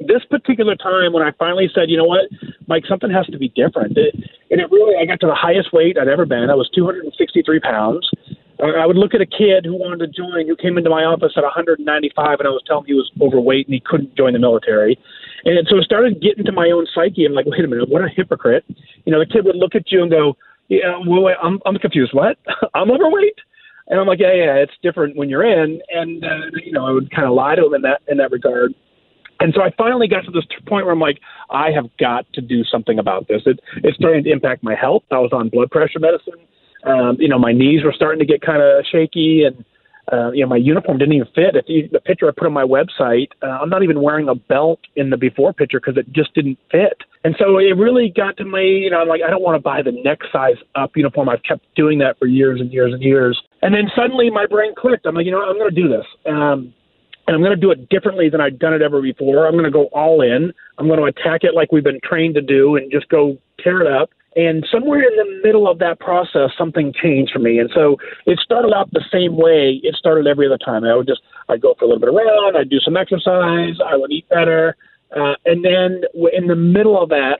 This 0.00 0.24
particular 0.28 0.74
time 0.74 1.12
when 1.12 1.22
I 1.22 1.30
finally 1.38 1.70
said, 1.72 1.90
you 1.90 1.96
know 1.96 2.10
what, 2.10 2.26
Mike, 2.66 2.84
something 2.88 3.10
has 3.10 3.26
to 3.26 3.38
be 3.38 3.50
different. 3.54 3.96
It, 3.96 4.14
and 4.50 4.60
it 4.60 4.70
really, 4.72 4.96
I 4.96 5.06
got 5.06 5.20
to 5.20 5.26
the 5.26 5.34
highest 5.34 5.72
weight 5.72 5.96
I'd 5.98 6.08
ever 6.08 6.26
been. 6.26 6.50
I 6.50 6.54
was 6.54 6.68
263 6.74 7.60
pounds. 7.60 8.10
I 8.62 8.86
would 8.86 8.96
look 8.96 9.14
at 9.14 9.20
a 9.20 9.26
kid 9.26 9.64
who 9.64 9.74
wanted 9.74 9.98
to 9.98 10.06
join, 10.06 10.46
who 10.46 10.54
came 10.54 10.78
into 10.78 10.90
my 10.90 11.02
office 11.02 11.32
at 11.36 11.42
195, 11.42 12.38
and 12.38 12.46
I 12.46 12.50
was 12.50 12.62
telling 12.66 12.84
him 12.84 12.86
he 12.86 12.94
was 12.94 13.10
overweight 13.20 13.66
and 13.66 13.74
he 13.74 13.82
couldn't 13.84 14.14
join 14.16 14.32
the 14.32 14.38
military. 14.38 14.98
And 15.44 15.58
so 15.68 15.78
it 15.78 15.84
started 15.84 16.22
getting 16.22 16.44
to 16.44 16.52
my 16.52 16.70
own 16.70 16.86
psyche. 16.94 17.26
I'm 17.26 17.32
like, 17.32 17.46
wait 17.46 17.64
a 17.64 17.68
minute, 17.68 17.88
what 17.88 18.04
a 18.04 18.08
hypocrite. 18.08 18.64
You 19.04 19.12
know, 19.12 19.18
the 19.18 19.26
kid 19.26 19.44
would 19.44 19.56
look 19.56 19.74
at 19.74 19.90
you 19.90 20.02
and 20.02 20.10
go, 20.10 20.36
yeah, 20.68 20.96
well, 21.06 21.22
wait, 21.22 21.36
I'm, 21.42 21.58
I'm 21.66 21.76
confused. 21.78 22.14
What? 22.14 22.38
I'm 22.74 22.90
overweight? 22.90 23.38
And 23.88 24.00
I'm 24.00 24.06
like, 24.06 24.20
yeah, 24.20 24.32
yeah, 24.32 24.54
it's 24.54 24.72
different 24.82 25.16
when 25.16 25.28
you're 25.28 25.44
in. 25.44 25.80
And, 25.90 26.24
uh, 26.24 26.56
you 26.64 26.72
know, 26.72 26.86
I 26.86 26.92
would 26.92 27.10
kind 27.10 27.28
of 27.28 27.34
lie 27.34 27.56
to 27.56 27.66
him 27.66 27.74
in 27.74 27.82
that, 27.82 28.00
in 28.08 28.16
that 28.18 28.30
regard. 28.30 28.72
And 29.40 29.52
so 29.54 29.62
I 29.62 29.70
finally 29.76 30.08
got 30.08 30.24
to 30.24 30.30
this 30.30 30.44
point 30.66 30.86
where 30.86 30.94
I'm 30.94 31.00
like, 31.00 31.20
I 31.50 31.70
have 31.72 31.90
got 31.98 32.24
to 32.34 32.40
do 32.40 32.64
something 32.64 32.98
about 32.98 33.28
this. 33.28 33.42
It, 33.44 33.60
it's 33.82 33.96
starting 33.96 34.24
to 34.24 34.30
impact 34.30 34.62
my 34.62 34.74
health. 34.74 35.02
I 35.10 35.18
was 35.18 35.30
on 35.32 35.50
blood 35.50 35.70
pressure 35.70 35.98
medicine. 35.98 36.40
Um, 36.84 37.16
you 37.18 37.28
know, 37.28 37.38
my 37.38 37.52
knees 37.52 37.82
were 37.84 37.92
starting 37.92 38.18
to 38.20 38.26
get 38.26 38.42
kind 38.42 38.62
of 38.62 38.84
shaky, 38.90 39.44
and 39.44 39.64
uh, 40.12 40.30
you 40.32 40.42
know, 40.42 40.48
my 40.48 40.56
uniform 40.56 40.98
didn't 40.98 41.14
even 41.14 41.28
fit. 41.34 41.56
If 41.56 41.64
you, 41.68 41.88
the 41.90 42.00
picture 42.00 42.28
I 42.28 42.32
put 42.36 42.46
on 42.46 42.52
my 42.52 42.64
website, 42.64 43.28
uh, 43.42 43.46
I'm 43.46 43.70
not 43.70 43.82
even 43.82 44.02
wearing 44.02 44.28
a 44.28 44.34
belt 44.34 44.80
in 44.96 45.10
the 45.10 45.16
before 45.16 45.52
picture 45.52 45.80
because 45.80 45.96
it 45.96 46.12
just 46.12 46.34
didn't 46.34 46.58
fit. 46.70 46.98
And 47.24 47.34
so 47.38 47.56
it 47.56 47.76
really 47.78 48.12
got 48.14 48.36
to 48.36 48.44
me, 48.44 48.80
you 48.80 48.90
know, 48.90 49.00
I'm 49.00 49.08
like, 49.08 49.22
I 49.26 49.30
don't 49.30 49.42
want 49.42 49.56
to 49.56 49.62
buy 49.62 49.80
the 49.80 49.92
next 50.04 50.30
size 50.30 50.56
up 50.74 50.94
uniform. 50.94 51.30
I've 51.30 51.42
kept 51.42 51.62
doing 51.74 51.98
that 52.00 52.18
for 52.18 52.26
years 52.26 52.60
and 52.60 52.70
years 52.70 52.92
and 52.92 53.02
years. 53.02 53.40
And 53.62 53.74
then 53.74 53.90
suddenly 53.96 54.28
my 54.28 54.44
brain 54.44 54.74
clicked. 54.76 55.06
I'm 55.06 55.14
like, 55.14 55.24
you 55.24 55.32
know, 55.32 55.42
I'm 55.42 55.56
going 55.56 55.74
to 55.74 55.82
do 55.82 55.88
this. 55.88 56.04
Um, 56.26 56.74
and 57.26 57.34
I'm 57.34 57.40
going 57.40 57.54
to 57.54 57.60
do 57.60 57.70
it 57.70 57.88
differently 57.88 58.28
than 58.28 58.42
I'd 58.42 58.58
done 58.58 58.74
it 58.74 58.82
ever 58.82 59.00
before. 59.00 59.46
I'm 59.46 59.54
going 59.54 59.64
to 59.64 59.70
go 59.70 59.86
all 59.86 60.20
in. 60.20 60.52
I'm 60.76 60.86
going 60.86 60.98
to 60.98 61.06
attack 61.06 61.44
it 61.44 61.54
like 61.54 61.72
we've 61.72 61.84
been 61.84 62.00
trained 62.04 62.34
to 62.34 62.42
do 62.42 62.76
and 62.76 62.92
just 62.92 63.08
go 63.08 63.38
tear 63.62 63.80
it 63.80 63.90
up. 63.90 64.10
And 64.36 64.66
somewhere 64.70 65.00
in 65.00 65.16
the 65.16 65.40
middle 65.44 65.68
of 65.68 65.78
that 65.78 66.00
process, 66.00 66.50
something 66.58 66.92
changed 66.92 67.32
for 67.32 67.38
me. 67.38 67.58
And 67.58 67.70
so 67.72 67.98
it 68.26 68.38
started 68.40 68.72
out 68.74 68.90
the 68.90 69.04
same 69.12 69.36
way 69.36 69.80
it 69.82 69.94
started 69.94 70.26
every 70.26 70.46
other 70.46 70.58
time. 70.58 70.84
I 70.84 70.96
would 70.96 71.06
just, 71.06 71.22
I'd 71.48 71.60
go 71.60 71.74
for 71.78 71.84
a 71.84 71.88
little 71.88 72.00
bit 72.00 72.08
around, 72.08 72.56
I'd 72.56 72.70
do 72.70 72.80
some 72.80 72.96
exercise, 72.96 73.76
I 73.84 73.96
would 73.96 74.10
eat 74.10 74.28
better. 74.28 74.76
Uh, 75.14 75.34
and 75.44 75.64
then 75.64 76.02
in 76.32 76.48
the 76.48 76.56
middle 76.56 77.00
of 77.00 77.10
that, 77.10 77.38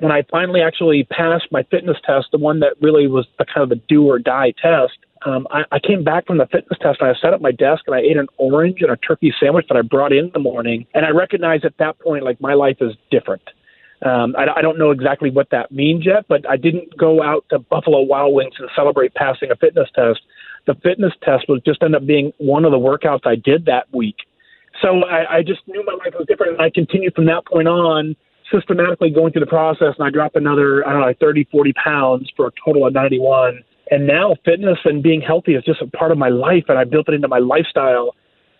when 0.00 0.12
I 0.12 0.22
finally 0.30 0.60
actually 0.62 1.04
passed 1.04 1.46
my 1.50 1.62
fitness 1.64 1.96
test, 2.04 2.28
the 2.32 2.38
one 2.38 2.60
that 2.60 2.74
really 2.80 3.06
was 3.06 3.26
the 3.38 3.44
kind 3.44 3.62
of 3.62 3.68
the 3.70 3.82
do 3.88 4.06
or 4.06 4.18
die 4.18 4.52
test, 4.60 4.98
um, 5.26 5.46
I, 5.50 5.62
I 5.72 5.78
came 5.78 6.02
back 6.02 6.26
from 6.26 6.38
the 6.38 6.46
fitness 6.46 6.78
test 6.80 7.00
and 7.00 7.10
I 7.10 7.14
sat 7.20 7.34
at 7.34 7.42
my 7.42 7.52
desk 7.52 7.84
and 7.86 7.94
I 7.94 8.00
ate 8.00 8.16
an 8.16 8.28
orange 8.38 8.78
and 8.80 8.90
a 8.90 8.96
turkey 8.96 9.32
sandwich 9.38 9.66
that 9.68 9.76
I 9.76 9.82
brought 9.82 10.12
in 10.12 10.30
the 10.32 10.40
morning. 10.40 10.86
And 10.94 11.04
I 11.04 11.10
recognized 11.10 11.64
at 11.64 11.76
that 11.78 11.98
point, 11.98 12.24
like 12.24 12.40
my 12.40 12.54
life 12.54 12.78
is 12.80 12.94
different 13.10 13.42
Um, 14.02 14.34
I, 14.36 14.46
I 14.58 14.62
don't 14.62 14.78
know 14.78 14.90
exactly 14.90 15.30
what 15.30 15.50
that 15.50 15.70
means 15.70 16.06
yet, 16.06 16.24
but 16.28 16.48
I 16.48 16.56
didn't 16.56 16.96
go 16.96 17.22
out 17.22 17.44
to 17.50 17.58
Buffalo 17.58 18.00
Wild 18.00 18.34
Wings 18.34 18.54
and 18.58 18.68
celebrate 18.74 19.14
passing 19.14 19.50
a 19.50 19.56
fitness 19.56 19.88
test. 19.94 20.20
The 20.66 20.74
fitness 20.82 21.12
test 21.22 21.46
was 21.48 21.60
just 21.64 21.82
end 21.82 21.94
up 21.94 22.06
being 22.06 22.32
one 22.38 22.64
of 22.64 22.72
the 22.72 22.78
workouts 22.78 23.26
I 23.26 23.36
did 23.36 23.66
that 23.66 23.92
week. 23.92 24.16
So 24.80 25.04
I, 25.04 25.38
I 25.38 25.42
just 25.42 25.60
knew 25.66 25.84
my 25.84 25.92
life 25.92 26.14
was 26.18 26.26
different, 26.26 26.52
and 26.52 26.62
I 26.62 26.70
continued 26.70 27.14
from 27.14 27.26
that 27.26 27.46
point 27.46 27.68
on 27.68 28.16
systematically 28.52 29.10
going 29.10 29.32
through 29.32 29.44
the 29.44 29.46
process. 29.46 29.94
And 29.98 30.06
I 30.06 30.10
dropped 30.10 30.36
another, 30.36 30.86
I 30.86 30.92
don't 30.92 31.00
know, 31.00 31.06
like 31.06 31.20
30, 31.20 31.48
40 31.52 31.72
pounds 31.72 32.32
for 32.36 32.46
a 32.46 32.50
total 32.64 32.86
of 32.86 32.92
91. 32.92 33.62
And 33.90 34.06
now 34.06 34.34
fitness 34.44 34.78
and 34.84 35.02
being 35.02 35.20
healthy 35.20 35.54
is 35.54 35.64
just 35.64 35.82
a 35.82 35.86
part 35.86 36.12
of 36.12 36.18
my 36.18 36.28
life, 36.28 36.64
and 36.68 36.78
I 36.78 36.84
built 36.84 37.08
it 37.08 37.14
into 37.14 37.28
my 37.28 37.38
lifestyle. 37.38 38.14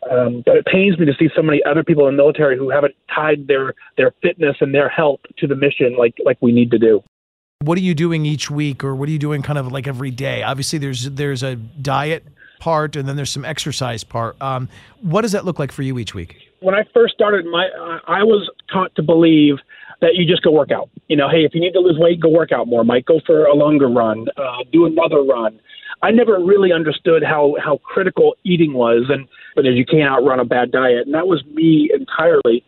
Um, 0.08 0.42
but 0.46 0.56
it 0.56 0.64
pains 0.64 0.98
me 0.98 1.04
to 1.06 1.12
see 1.18 1.28
so 1.36 1.42
many 1.42 1.60
other 1.68 1.84
people 1.84 2.08
in 2.08 2.16
the 2.16 2.22
military 2.22 2.56
who 2.56 2.70
haven't 2.70 2.94
tied 3.14 3.46
their 3.46 3.74
their 3.96 4.12
fitness 4.22 4.56
and 4.60 4.74
their 4.74 4.88
health 4.88 5.20
to 5.38 5.46
the 5.46 5.54
mission 5.54 5.96
like 5.98 6.14
like 6.24 6.38
we 6.40 6.52
need 6.52 6.70
to 6.70 6.78
do. 6.78 7.02
What 7.62 7.76
are 7.76 7.82
you 7.82 7.94
doing 7.94 8.24
each 8.24 8.50
week, 8.50 8.82
or 8.82 8.94
what 8.94 9.08
are 9.10 9.12
you 9.12 9.18
doing 9.18 9.42
kind 9.42 9.58
of 9.58 9.70
like 9.70 9.86
every 9.86 10.10
day? 10.10 10.42
Obviously, 10.42 10.78
there's 10.78 11.10
there's 11.10 11.42
a 11.42 11.56
diet 11.56 12.24
part, 12.60 12.96
and 12.96 13.06
then 13.06 13.16
there's 13.16 13.30
some 13.30 13.44
exercise 13.44 14.02
part. 14.02 14.40
Um, 14.40 14.68
what 15.02 15.22
does 15.22 15.32
that 15.32 15.44
look 15.44 15.58
like 15.58 15.70
for 15.70 15.82
you 15.82 15.98
each 15.98 16.14
week? 16.14 16.36
When 16.60 16.74
I 16.74 16.84
first 16.94 17.12
started, 17.12 17.44
my 17.44 17.66
I 18.06 18.22
was 18.22 18.48
taught 18.72 18.94
to 18.94 19.02
believe 19.02 19.56
that 20.00 20.14
you 20.14 20.26
just 20.26 20.42
go 20.42 20.50
work 20.50 20.70
out. 20.70 20.88
You 21.08 21.16
know, 21.16 21.28
hey, 21.28 21.44
if 21.44 21.54
you 21.54 21.60
need 21.60 21.72
to 21.72 21.80
lose 21.80 21.98
weight, 21.98 22.20
go 22.20 22.30
work 22.30 22.52
out 22.52 22.66
more. 22.66 22.84
Mike, 22.84 23.04
go 23.04 23.20
for 23.26 23.44
a 23.44 23.54
longer 23.54 23.88
run, 23.88 24.26
uh, 24.36 24.64
do 24.72 24.86
another 24.86 25.22
run. 25.22 25.60
I 26.02 26.10
never 26.10 26.38
really 26.38 26.72
understood 26.72 27.22
how 27.22 27.56
how 27.62 27.78
critical 27.78 28.36
eating 28.44 28.72
was, 28.72 29.04
and 29.08 29.28
but 29.54 29.66
as 29.66 29.74
you 29.74 29.84
can't 29.84 30.10
outrun 30.10 30.40
a 30.40 30.44
bad 30.44 30.72
diet, 30.72 31.06
and 31.06 31.14
that 31.14 31.26
was 31.26 31.44
me 31.46 31.90
entirely. 31.92 32.64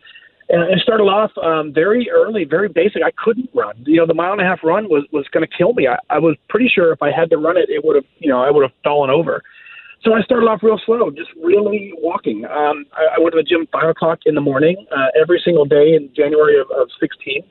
And 0.49 0.61
I 0.61 0.77
started 0.77 1.05
off 1.05 1.31
um, 1.41 1.73
very 1.73 2.09
early, 2.11 2.43
very 2.43 2.67
basic. 2.67 3.01
I 3.01 3.11
couldn't 3.17 3.49
run. 3.55 3.75
You 3.85 3.97
know, 3.97 4.05
the 4.05 4.13
mile 4.13 4.33
and 4.33 4.41
a 4.41 4.43
half 4.43 4.59
run 4.63 4.89
was 4.89 5.03
was 5.11 5.25
going 5.31 5.45
to 5.47 5.57
kill 5.57 5.73
me. 5.73 5.87
I, 5.87 5.97
I 6.09 6.19
was 6.19 6.35
pretty 6.49 6.69
sure 6.69 6.91
if 6.91 7.01
I 7.01 7.11
had 7.11 7.29
to 7.31 7.37
run 7.37 7.57
it, 7.57 7.69
it 7.69 7.83
would 7.83 7.95
have, 7.95 8.05
you 8.19 8.29
know, 8.29 8.41
I 8.41 8.51
would 8.51 8.61
have 8.61 8.73
fallen 8.83 9.09
over. 9.09 9.41
So 10.03 10.13
I 10.13 10.21
started 10.21 10.47
off 10.47 10.61
real 10.61 10.79
slow, 10.85 11.09
just 11.09 11.29
really 11.41 11.93
walking. 11.97 12.43
Um, 12.45 12.85
I, 12.91 13.15
I 13.15 13.19
went 13.19 13.33
to 13.33 13.37
the 13.37 13.43
gym 13.43 13.67
five 13.71 13.87
o'clock 13.89 14.19
in 14.25 14.35
the 14.35 14.41
morning 14.41 14.85
uh, 14.91 15.07
every 15.19 15.41
single 15.43 15.63
day 15.63 15.95
in 15.95 16.09
January 16.13 16.59
of, 16.59 16.67
of 16.71 16.89
16. 16.99 17.41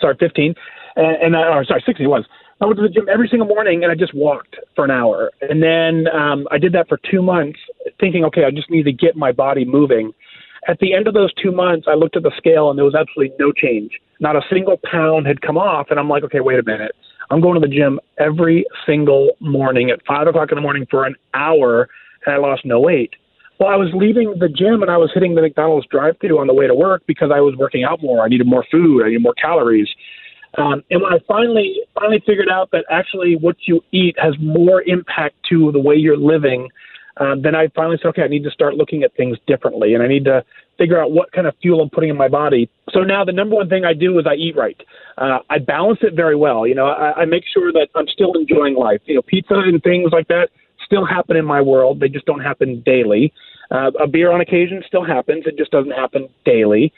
Sorry, 0.00 0.16
15, 0.18 0.54
and, 0.96 1.16
and 1.22 1.36
I, 1.36 1.54
or 1.54 1.64
sorry, 1.64 1.82
16 1.86 2.08
was. 2.08 2.24
I 2.60 2.64
went 2.64 2.78
to 2.78 2.82
the 2.82 2.88
gym 2.88 3.06
every 3.12 3.28
single 3.28 3.46
morning 3.46 3.82
and 3.82 3.92
I 3.92 3.94
just 3.94 4.14
walked 4.14 4.56
for 4.74 4.84
an 4.84 4.90
hour. 4.90 5.30
And 5.42 5.62
then 5.62 6.06
um, 6.14 6.46
I 6.50 6.58
did 6.58 6.72
that 6.72 6.88
for 6.88 6.98
two 7.10 7.20
months, 7.20 7.58
thinking, 8.00 8.24
okay, 8.24 8.44
I 8.44 8.50
just 8.50 8.70
need 8.70 8.84
to 8.84 8.92
get 8.92 9.14
my 9.14 9.30
body 9.30 9.64
moving. 9.64 10.12
At 10.66 10.78
the 10.78 10.94
end 10.94 11.06
of 11.06 11.14
those 11.14 11.32
two 11.34 11.52
months, 11.52 11.86
I 11.88 11.94
looked 11.94 12.16
at 12.16 12.22
the 12.22 12.32
scale 12.36 12.70
and 12.70 12.78
there 12.78 12.84
was 12.84 12.94
absolutely 12.94 13.36
no 13.38 13.52
change. 13.52 13.92
Not 14.20 14.36
a 14.36 14.40
single 14.50 14.80
pound 14.90 15.26
had 15.26 15.42
come 15.42 15.58
off. 15.58 15.88
And 15.90 16.00
I'm 16.00 16.08
like, 16.08 16.24
okay, 16.24 16.40
wait 16.40 16.58
a 16.58 16.62
minute. 16.62 16.92
I'm 17.30 17.40
going 17.40 17.60
to 17.60 17.66
the 17.66 17.72
gym 17.72 18.00
every 18.18 18.64
single 18.86 19.36
morning 19.40 19.90
at 19.90 20.00
five 20.06 20.26
o'clock 20.26 20.50
in 20.50 20.56
the 20.56 20.62
morning 20.62 20.86
for 20.90 21.04
an 21.04 21.14
hour, 21.34 21.88
and 22.24 22.34
I 22.34 22.38
lost 22.38 22.64
no 22.64 22.80
weight. 22.80 23.14
Well, 23.58 23.68
I 23.68 23.76
was 23.76 23.88
leaving 23.94 24.34
the 24.38 24.48
gym 24.48 24.82
and 24.82 24.90
I 24.90 24.98
was 24.98 25.10
hitting 25.14 25.34
the 25.34 25.40
McDonald's 25.40 25.86
drive-through 25.90 26.38
on 26.38 26.46
the 26.46 26.52
way 26.54 26.66
to 26.66 26.74
work 26.74 27.02
because 27.06 27.30
I 27.34 27.40
was 27.40 27.54
working 27.56 27.84
out 27.84 28.02
more. 28.02 28.22
I 28.24 28.28
needed 28.28 28.46
more 28.46 28.64
food. 28.70 29.02
I 29.02 29.08
needed 29.08 29.22
more 29.22 29.34
calories. 29.34 29.88
Um, 30.58 30.82
and 30.90 31.02
when 31.02 31.12
I 31.12 31.18
finally 31.28 31.80
finally 31.94 32.22
figured 32.26 32.48
out 32.50 32.70
that 32.72 32.84
actually 32.90 33.36
what 33.36 33.56
you 33.66 33.82
eat 33.92 34.16
has 34.18 34.34
more 34.40 34.82
impact 34.82 35.34
to 35.50 35.70
the 35.72 35.80
way 35.80 35.96
you're 35.96 36.16
living, 36.16 36.68
um, 37.18 37.42
then 37.42 37.54
I 37.54 37.68
finally 37.74 37.98
said, 38.00 38.08
okay, 38.08 38.22
I 38.22 38.28
need 38.28 38.44
to 38.44 38.50
start 38.50 38.74
looking 38.74 39.02
at 39.02 39.14
things 39.16 39.38
differently, 39.46 39.94
and 39.94 40.02
I 40.02 40.08
need 40.08 40.24
to 40.24 40.44
figure 40.78 41.00
out 41.00 41.10
what 41.10 41.32
kind 41.32 41.46
of 41.46 41.54
fuel 41.62 41.80
I'm 41.80 41.90
putting 41.90 42.10
in 42.10 42.16
my 42.16 42.28
body. 42.28 42.68
So 42.90 43.00
now 43.00 43.24
the 43.24 43.32
number 43.32 43.56
one 43.56 43.68
thing 43.68 43.84
I 43.84 43.94
do 43.94 44.18
is 44.18 44.26
I 44.26 44.34
eat 44.34 44.56
right. 44.56 44.78
Uh, 45.16 45.38
I 45.48 45.58
balance 45.58 46.00
it 46.02 46.14
very 46.14 46.36
well. 46.36 46.66
You 46.66 46.74
know, 46.74 46.86
I, 46.86 47.22
I 47.22 47.24
make 47.24 47.44
sure 47.52 47.72
that 47.72 47.88
I'm 47.94 48.06
still 48.08 48.34
enjoying 48.34 48.74
life. 48.74 49.00
You 49.06 49.16
know, 49.16 49.22
pizza 49.22 49.54
and 49.54 49.82
things 49.82 50.10
like 50.12 50.28
that 50.28 50.50
still 50.84 51.06
happen 51.06 51.36
in 51.36 51.44
my 51.44 51.60
world. 51.60 52.00
They 52.00 52.08
just 52.08 52.26
don't 52.26 52.40
happen 52.40 52.82
daily. 52.84 53.32
Uh, 53.70 53.90
a 53.98 54.06
beer 54.06 54.30
on 54.30 54.40
occasion 54.40 54.82
still 54.86 55.04
happens. 55.04 55.44
It 55.46 55.56
just 55.56 55.70
doesn't 55.70 55.92
happen 55.92 56.28
daily. 56.44 56.92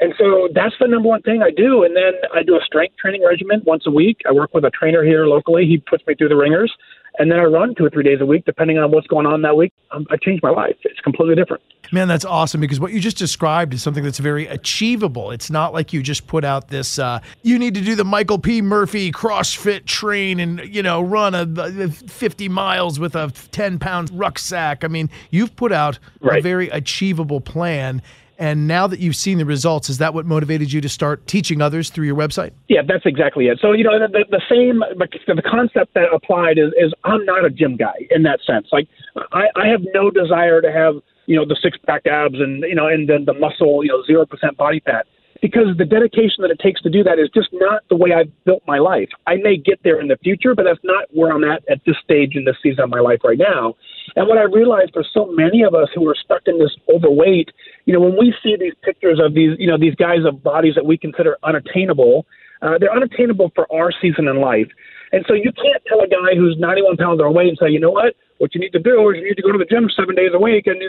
And 0.00 0.14
so 0.18 0.48
that's 0.54 0.74
the 0.80 0.88
number 0.88 1.08
one 1.08 1.22
thing 1.22 1.42
I 1.42 1.50
do. 1.50 1.84
And 1.84 1.94
then 1.94 2.12
I 2.34 2.42
do 2.42 2.56
a 2.56 2.64
strength 2.64 2.96
training 2.96 3.22
regimen 3.22 3.62
once 3.66 3.84
a 3.86 3.90
week. 3.90 4.22
I 4.26 4.32
work 4.32 4.54
with 4.54 4.64
a 4.64 4.70
trainer 4.70 5.04
here 5.04 5.26
locally. 5.26 5.66
He 5.66 5.76
puts 5.76 6.06
me 6.06 6.14
through 6.14 6.30
the 6.30 6.36
ringers. 6.36 6.72
And 7.18 7.30
then 7.30 7.38
I 7.38 7.44
run 7.44 7.74
two 7.74 7.84
or 7.84 7.90
three 7.90 8.04
days 8.04 8.20
a 8.20 8.26
week, 8.26 8.44
depending 8.46 8.78
on 8.78 8.92
what's 8.92 9.06
going 9.06 9.26
on 9.26 9.42
that 9.42 9.56
week. 9.56 9.72
Um, 9.90 10.06
I 10.10 10.16
change 10.16 10.40
my 10.42 10.50
life. 10.50 10.76
It's 10.84 11.00
completely 11.00 11.34
different. 11.34 11.62
Man, 11.92 12.08
that's 12.08 12.24
awesome 12.24 12.60
because 12.60 12.78
what 12.78 12.92
you 12.92 13.00
just 13.00 13.18
described 13.18 13.74
is 13.74 13.82
something 13.82 14.04
that's 14.04 14.20
very 14.20 14.46
achievable. 14.46 15.32
It's 15.32 15.50
not 15.50 15.74
like 15.74 15.92
you 15.92 16.02
just 16.02 16.28
put 16.28 16.44
out 16.44 16.68
this, 16.68 16.98
uh, 16.98 17.18
you 17.42 17.58
need 17.58 17.74
to 17.74 17.80
do 17.80 17.96
the 17.96 18.04
Michael 18.04 18.38
P. 18.38 18.62
Murphy 18.62 19.10
CrossFit 19.10 19.86
train 19.86 20.38
and, 20.38 20.60
you 20.72 20.82
know, 20.82 21.02
run 21.02 21.34
a, 21.34 21.46
a 21.58 21.88
50 21.88 22.48
miles 22.48 23.00
with 23.00 23.16
a 23.16 23.32
10 23.50 23.80
pound 23.80 24.10
rucksack. 24.12 24.84
I 24.84 24.88
mean, 24.88 25.10
you've 25.30 25.54
put 25.56 25.72
out 25.72 25.98
right. 26.20 26.38
a 26.38 26.42
very 26.42 26.68
achievable 26.68 27.40
plan. 27.40 28.02
And 28.40 28.66
now 28.66 28.86
that 28.86 29.00
you've 29.00 29.16
seen 29.16 29.36
the 29.36 29.44
results, 29.44 29.90
is 29.90 29.98
that 29.98 30.14
what 30.14 30.24
motivated 30.24 30.72
you 30.72 30.80
to 30.80 30.88
start 30.88 31.26
teaching 31.26 31.60
others 31.60 31.90
through 31.90 32.06
your 32.06 32.16
website? 32.16 32.52
Yeah, 32.68 32.80
that's 32.88 33.04
exactly 33.04 33.48
it. 33.48 33.58
So, 33.60 33.72
you 33.72 33.84
know, 33.84 33.98
the, 33.98 34.24
the 34.30 34.40
same, 34.48 34.82
the 34.96 35.42
concept 35.42 35.92
that 35.92 36.08
applied 36.10 36.56
is, 36.56 36.72
is 36.80 36.94
I'm 37.04 37.22
not 37.26 37.44
a 37.44 37.50
gym 37.50 37.76
guy 37.76 38.08
in 38.10 38.22
that 38.22 38.40
sense. 38.46 38.68
Like, 38.72 38.88
I, 39.32 39.48
I 39.56 39.66
have 39.68 39.82
no 39.92 40.10
desire 40.10 40.62
to 40.62 40.72
have, 40.72 40.94
you 41.26 41.36
know, 41.36 41.44
the 41.44 41.56
six 41.62 41.76
pack 41.86 42.06
abs 42.06 42.40
and, 42.40 42.62
you 42.62 42.74
know, 42.74 42.86
and 42.86 43.10
then 43.10 43.26
the 43.26 43.34
muscle, 43.34 43.84
you 43.84 43.90
know, 43.90 44.02
0% 44.08 44.56
body 44.56 44.80
fat 44.86 45.06
because 45.40 45.76
the 45.78 45.84
dedication 45.84 46.42
that 46.42 46.50
it 46.50 46.58
takes 46.58 46.80
to 46.82 46.90
do 46.90 47.02
that 47.04 47.18
is 47.18 47.28
just 47.34 47.48
not 47.52 47.82
the 47.88 47.96
way 47.96 48.12
I've 48.12 48.30
built 48.44 48.62
my 48.66 48.78
life. 48.78 49.08
I 49.26 49.36
may 49.36 49.56
get 49.56 49.80
there 49.82 50.00
in 50.00 50.08
the 50.08 50.16
future, 50.22 50.54
but 50.54 50.64
that's 50.64 50.82
not 50.84 51.04
where 51.10 51.32
I'm 51.32 51.44
at 51.44 51.62
at 51.70 51.80
this 51.86 51.96
stage 52.02 52.36
in 52.36 52.44
this 52.44 52.56
season 52.62 52.84
of 52.84 52.90
my 52.90 53.00
life 53.00 53.20
right 53.24 53.38
now. 53.38 53.74
And 54.16 54.28
what 54.28 54.38
I 54.38 54.42
realized 54.42 54.92
for 54.92 55.04
so 55.14 55.26
many 55.26 55.62
of 55.62 55.74
us 55.74 55.88
who 55.94 56.06
are 56.08 56.14
stuck 56.14 56.42
in 56.46 56.58
this 56.58 56.76
overweight, 56.92 57.50
you 57.86 57.94
know, 57.94 58.00
when 58.00 58.16
we 58.18 58.34
see 58.42 58.56
these 58.58 58.74
pictures 58.82 59.20
of 59.22 59.34
these, 59.34 59.56
you 59.58 59.66
know, 59.66 59.78
these 59.78 59.94
guys 59.94 60.24
of 60.26 60.42
bodies 60.42 60.74
that 60.74 60.84
we 60.84 60.98
consider 60.98 61.38
unattainable, 61.42 62.26
uh, 62.62 62.76
they're 62.78 62.92
unattainable 62.92 63.50
for 63.54 63.70
our 63.72 63.90
season 64.02 64.28
in 64.28 64.40
life. 64.40 64.68
And 65.12 65.24
so 65.26 65.34
you 65.34 65.50
can't 65.52 65.82
tell 65.88 66.00
a 66.00 66.08
guy 66.08 66.36
who's 66.36 66.56
91 66.58 66.96
pounds 66.96 67.20
overweight 67.20 67.48
and 67.48 67.58
say, 67.60 67.70
you 67.70 67.80
know 67.80 67.90
what, 67.90 68.14
what 68.38 68.54
you 68.54 68.60
need 68.60 68.72
to 68.72 68.78
do 68.78 69.10
is 69.10 69.16
you 69.16 69.24
need 69.24 69.36
to 69.36 69.42
go 69.42 69.52
to 69.52 69.58
the 69.58 69.64
gym 69.64 69.88
seven 69.94 70.14
days 70.14 70.30
a 70.32 70.38
week, 70.38 70.66
and 70.66 70.80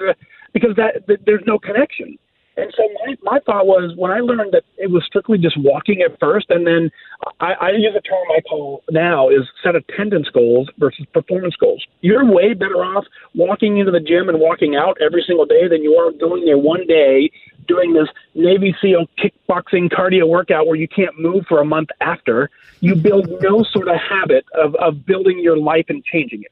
because 0.54 0.76
that, 0.76 1.08
that 1.08 1.26
there's 1.26 1.44
no 1.46 1.58
connection. 1.58 2.18
And 2.58 2.74
so 2.76 2.84
my, 3.06 3.16
my 3.24 3.40
thought 3.46 3.66
was 3.66 3.94
when 3.96 4.12
I 4.12 4.20
learned 4.20 4.54
that 4.54 4.64
it 4.78 4.92
was 4.92 5.04
strictly 5.06 5.38
just 5.38 5.58
walking 5.58 6.02
at 6.02 6.20
first, 6.20 6.48
and 6.50 6.68
then 6.68 6.92
I, 7.40 7.54
I 7.54 7.70
use 7.72 7.96
a 7.96 8.02
term 8.02 8.20
I 8.36 8.42
call 8.42 8.84
now 8.92 9.30
is 9.30 9.48
set 9.64 9.76
attendance 9.76 10.28
goals 10.30 10.70
versus 10.78 11.06
performance 11.14 11.56
goals. 11.56 11.86
You're 12.02 12.26
way 12.26 12.54
better 12.54 12.84
off 12.84 13.06
walking 13.36 13.78
into 13.78 13.92
the 13.92 14.02
gym 14.02 14.28
and 14.28 14.40
walking 14.40 14.76
out 14.76 14.98
every 15.02 15.24
single 15.26 15.46
day 15.46 15.68
than 15.70 15.82
you 15.82 15.96
are 15.96 16.12
going 16.12 16.44
there 16.46 16.58
one 16.58 16.86
day 16.88 17.32
doing 17.68 17.94
this 17.94 18.08
Navy 18.36 18.76
SEAL 18.82 19.08
kickboxing 19.18 19.90
cardio 19.90 20.28
workout 20.28 20.68
where 20.68 20.76
you 20.76 20.88
can't 20.88 21.18
move 21.18 21.46
for 21.48 21.62
a 21.62 21.66
month 21.66 21.90
after. 22.02 22.50
You 22.82 22.96
build 22.96 23.30
no 23.42 23.64
sort 23.72 23.88
of 23.88 23.96
habit 23.96 24.46
of, 24.56 24.76
of 24.76 25.06
building 25.06 25.40
your 25.40 25.58
life 25.58 25.86
and 25.88 26.04
changing 26.04 26.42
it. 26.44 26.52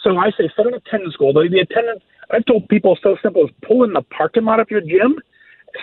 So 0.00 0.16
I 0.16 0.30
say 0.30 0.48
set 0.56 0.66
an 0.66 0.74
attendance 0.74 1.16
goal. 1.16 1.32
The, 1.32 1.48
the 1.50 1.60
attendance 1.60 2.02
I've 2.30 2.44
told 2.44 2.68
people 2.68 2.96
so 3.02 3.16
simple 3.22 3.44
as 3.44 3.50
pull 3.66 3.82
in 3.82 3.92
the 3.92 4.02
parking 4.02 4.44
lot 4.44 4.60
of 4.60 4.70
your 4.70 4.80
gym 4.80 5.18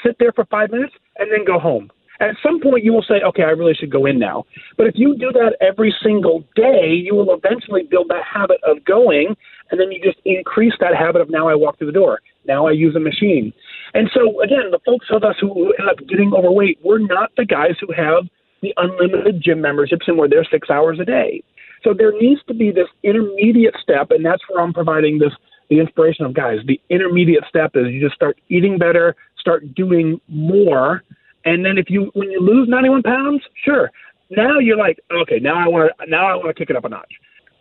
sit 0.03 0.17
there 0.19 0.31
for 0.31 0.45
five 0.45 0.71
minutes, 0.71 0.93
and 1.17 1.31
then 1.31 1.45
go 1.45 1.59
home. 1.59 1.89
At 2.19 2.35
some 2.41 2.59
point, 2.59 2.83
you 2.83 2.93
will 2.93 3.03
say, 3.03 3.21
okay, 3.23 3.43
I 3.43 3.51
really 3.51 3.75
should 3.75 3.91
go 3.91 4.05
in 4.07 4.17
now. 4.17 4.45
But 4.75 4.87
if 4.87 4.95
you 4.95 5.15
do 5.17 5.31
that 5.33 5.55
every 5.61 5.93
single 6.01 6.43
day, 6.55 6.89
you 6.89 7.13
will 7.13 7.31
eventually 7.33 7.83
build 7.83 8.09
that 8.09 8.23
habit 8.23 8.57
of 8.65 8.83
going, 8.85 9.35
and 9.69 9.79
then 9.79 9.91
you 9.91 10.01
just 10.01 10.17
increase 10.25 10.73
that 10.79 10.95
habit 10.95 11.21
of 11.21 11.29
now 11.29 11.47
I 11.47 11.53
walk 11.53 11.77
through 11.77 11.87
the 11.87 11.93
door. 11.93 12.19
Now 12.45 12.67
I 12.67 12.71
use 12.71 12.95
a 12.95 12.99
machine. 12.99 13.53
And 13.93 14.09
so, 14.13 14.41
again, 14.41 14.71
the 14.71 14.79
folks 14.85 15.07
of 15.11 15.23
us 15.23 15.35
who 15.39 15.73
end 15.73 15.89
up 15.89 15.97
getting 16.07 16.33
overweight, 16.33 16.79
we're 16.83 16.99
not 16.99 17.31
the 17.37 17.45
guys 17.45 17.75
who 17.79 17.93
have 17.93 18.23
the 18.61 18.73
unlimited 18.77 19.41
gym 19.41 19.61
memberships 19.61 20.07
and 20.07 20.17
we're 20.17 20.27
there 20.27 20.45
six 20.49 20.69
hours 20.69 20.99
a 20.99 21.05
day. 21.05 21.43
So 21.83 21.93
there 21.93 22.11
needs 22.19 22.41
to 22.47 22.55
be 22.55 22.71
this 22.71 22.87
intermediate 23.03 23.75
step, 23.81 24.09
and 24.09 24.25
that's 24.25 24.41
where 24.49 24.63
I'm 24.63 24.73
providing 24.73 25.19
this 25.19 25.33
the 25.69 25.79
inspiration 25.79 26.25
of 26.25 26.33
guys. 26.33 26.59
The 26.65 26.79
intermediate 26.89 27.43
step 27.49 27.71
is 27.75 27.87
you 27.87 28.01
just 28.01 28.15
start 28.15 28.37
eating 28.49 28.77
better, 28.77 29.15
start 29.39 29.73
doing 29.75 30.19
more, 30.27 31.03
and 31.45 31.65
then 31.65 31.77
if 31.77 31.89
you 31.89 32.11
when 32.13 32.29
you 32.31 32.39
lose 32.39 32.67
91 32.67 33.03
pounds, 33.03 33.41
sure, 33.63 33.91
now 34.29 34.59
you're 34.59 34.77
like, 34.77 34.99
okay, 35.11 35.39
now 35.39 35.55
I 35.55 35.67
want 35.67 35.91
to 35.99 36.09
now 36.09 36.27
I 36.27 36.35
want 36.35 36.47
to 36.47 36.53
kick 36.53 36.69
it 36.69 36.75
up 36.75 36.85
a 36.85 36.89
notch. 36.89 37.13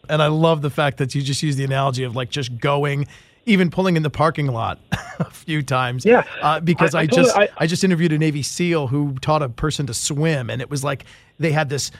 And 0.08 0.22
I 0.22 0.28
love 0.28 0.62
the 0.62 0.70
fact 0.70 0.98
that 0.98 1.14
you 1.14 1.22
just 1.22 1.42
use 1.42 1.56
the 1.56 1.64
analogy 1.64 2.04
of 2.04 2.14
like 2.14 2.30
just 2.30 2.58
going 2.58 3.06
even 3.44 3.70
pulling 3.70 3.96
in 3.96 4.02
the 4.02 4.10
parking 4.10 4.48
lot 4.48 4.80
a 5.20 5.30
few 5.30 5.62
times. 5.62 6.04
Yeah, 6.04 6.24
uh, 6.42 6.60
because 6.60 6.94
I, 6.94 7.00
I, 7.00 7.02
I 7.02 7.06
just 7.06 7.36
I, 7.36 7.48
I, 7.58 7.66
just 7.66 7.84
interviewed 7.84 8.12
a 8.12 8.18
Navy 8.18 8.42
SEAL 8.42 8.88
who 8.88 9.14
taught 9.20 9.42
a 9.42 9.48
person 9.48 9.86
to 9.86 9.94
swim, 9.94 10.50
and 10.50 10.60
it 10.60 10.68
was 10.68 10.82
like 10.82 11.04
they 11.38 11.52
had 11.52 11.68
this 11.68 11.90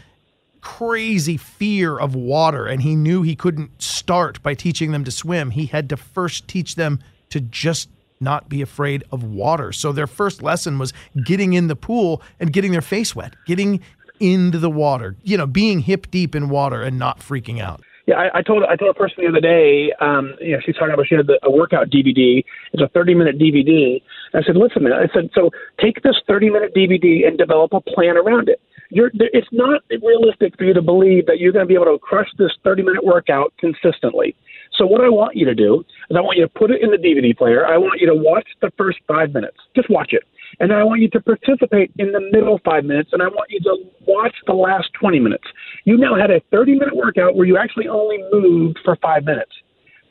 crazy 0.66 1.36
fear 1.36 1.96
of 1.96 2.16
water, 2.16 2.66
and 2.66 2.82
he 2.82 2.96
knew 2.96 3.22
he 3.22 3.36
couldn't 3.36 3.80
start 3.80 4.42
by 4.42 4.52
teaching 4.52 4.90
them 4.90 5.04
to 5.04 5.12
swim. 5.12 5.52
He 5.52 5.66
had 5.66 5.88
to 5.90 5.96
first 5.96 6.48
teach 6.48 6.74
them 6.74 6.98
to 7.30 7.40
just 7.40 7.88
not 8.18 8.48
be 8.48 8.62
afraid 8.62 9.04
of 9.12 9.22
water. 9.22 9.70
So 9.70 9.92
their 9.92 10.08
first 10.08 10.42
lesson 10.42 10.76
was 10.80 10.92
getting 11.24 11.52
in 11.52 11.68
the 11.68 11.76
pool 11.76 12.20
and 12.40 12.52
getting 12.52 12.72
their 12.72 12.82
face 12.82 13.14
wet, 13.14 13.36
getting 13.46 13.80
into 14.18 14.58
the 14.58 14.68
water, 14.68 15.14
you 15.22 15.36
know, 15.36 15.46
being 15.46 15.78
hip 15.80 16.10
deep 16.10 16.34
in 16.34 16.48
water 16.48 16.82
and 16.82 16.98
not 16.98 17.20
freaking 17.20 17.60
out. 17.60 17.80
Yeah, 18.06 18.16
I, 18.16 18.38
I 18.38 18.42
told 18.42 18.64
I 18.64 18.74
told 18.74 18.90
a 18.90 18.98
person 18.98 19.16
the 19.18 19.28
other 19.28 19.40
day. 19.40 19.92
Um, 20.00 20.34
you 20.40 20.52
know, 20.52 20.58
she's 20.66 20.74
talking 20.74 20.94
about 20.94 21.06
she 21.06 21.14
had 21.14 21.28
the, 21.28 21.38
a 21.44 21.50
workout 21.50 21.90
DVD. 21.90 22.42
It's 22.72 22.82
a 22.82 22.88
30 22.88 23.14
minute 23.14 23.38
DVD. 23.38 24.02
And 24.32 24.42
I 24.42 24.46
said, 24.46 24.56
listen, 24.56 24.84
I 24.86 25.06
said, 25.14 25.30
so 25.32 25.50
take 25.80 26.02
this 26.02 26.16
30 26.26 26.50
minute 26.50 26.74
DVD 26.74 27.26
and 27.26 27.38
develop 27.38 27.72
a 27.72 27.80
plan 27.80 28.16
around 28.16 28.48
it. 28.48 28.60
You're, 28.96 29.10
it's 29.12 29.52
not 29.52 29.82
realistic 30.02 30.56
for 30.56 30.64
you 30.64 30.72
to 30.72 30.80
believe 30.80 31.26
that 31.26 31.38
you're 31.38 31.52
going 31.52 31.64
to 31.64 31.68
be 31.68 31.74
able 31.74 31.92
to 31.92 31.98
crush 31.98 32.28
this 32.38 32.50
30 32.64 32.82
minute 32.82 33.04
workout 33.04 33.52
consistently. 33.58 34.34
So 34.72 34.86
what 34.86 35.02
I 35.02 35.10
want 35.10 35.36
you 35.36 35.44
to 35.44 35.54
do 35.54 35.84
is 36.08 36.16
I 36.16 36.22
want 36.22 36.38
you 36.38 36.44
to 36.44 36.48
put 36.48 36.70
it 36.70 36.80
in 36.80 36.90
the 36.90 36.96
DVD 36.96 37.36
player. 37.36 37.66
I 37.66 37.76
want 37.76 38.00
you 38.00 38.06
to 38.06 38.14
watch 38.14 38.48
the 38.62 38.72
first 38.78 38.96
five 39.06 39.34
minutes. 39.34 39.58
Just 39.74 39.90
watch 39.90 40.14
it. 40.14 40.22
And 40.60 40.72
I 40.72 40.82
want 40.82 41.02
you 41.02 41.10
to 41.10 41.20
participate 41.20 41.92
in 41.98 42.10
the 42.12 42.22
middle 42.32 42.58
five 42.64 42.86
minutes, 42.86 43.10
and 43.12 43.20
I 43.20 43.26
want 43.26 43.50
you 43.50 43.60
to 43.60 43.76
watch 44.06 44.34
the 44.46 44.54
last 44.54 44.88
20 44.98 45.20
minutes. 45.20 45.44
You 45.84 45.98
now 45.98 46.16
had 46.16 46.30
a 46.30 46.40
30 46.50 46.78
minute 46.78 46.96
workout 46.96 47.36
where 47.36 47.46
you 47.46 47.58
actually 47.58 47.88
only 47.88 48.16
moved 48.32 48.78
for 48.82 48.96
five 49.02 49.24
minutes. 49.24 49.52